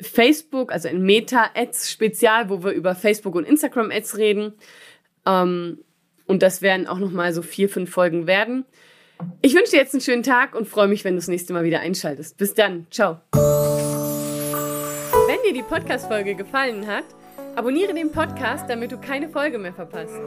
Facebook, 0.00 0.72
also 0.72 0.88
ein 0.88 1.02
Meta-Ads-Spezial, 1.02 2.48
wo 2.48 2.64
wir 2.64 2.72
über 2.72 2.94
Facebook 2.94 3.34
und 3.34 3.44
Instagram-Ads 3.44 4.16
reden. 4.16 4.54
Ähm, 5.26 5.78
und 6.26 6.42
das 6.42 6.62
werden 6.62 6.86
auch 6.86 6.98
nochmal 6.98 7.32
so 7.32 7.42
vier, 7.42 7.68
fünf 7.68 7.90
Folgen 7.90 8.26
werden. 8.26 8.64
Ich 9.40 9.54
wünsche 9.54 9.72
dir 9.72 9.78
jetzt 9.78 9.94
einen 9.94 10.00
schönen 10.00 10.22
Tag 10.22 10.54
und 10.54 10.68
freue 10.68 10.88
mich, 10.88 11.04
wenn 11.04 11.14
du 11.14 11.18
das 11.18 11.28
nächste 11.28 11.52
Mal 11.52 11.64
wieder 11.64 11.80
einschaltest. 11.80 12.36
Bis 12.38 12.54
dann. 12.54 12.86
Ciao. 12.90 13.20
Wenn 15.26 15.42
dir 15.44 15.52
die 15.52 15.62
Podcast-Folge 15.62 16.34
gefallen 16.34 16.86
hat, 16.86 17.04
Abonniere 17.54 17.92
den 17.92 18.10
Podcast, 18.10 18.68
damit 18.68 18.92
du 18.92 18.98
keine 18.98 19.28
Folge 19.28 19.58
mehr 19.58 19.74
verpasst. 19.74 20.18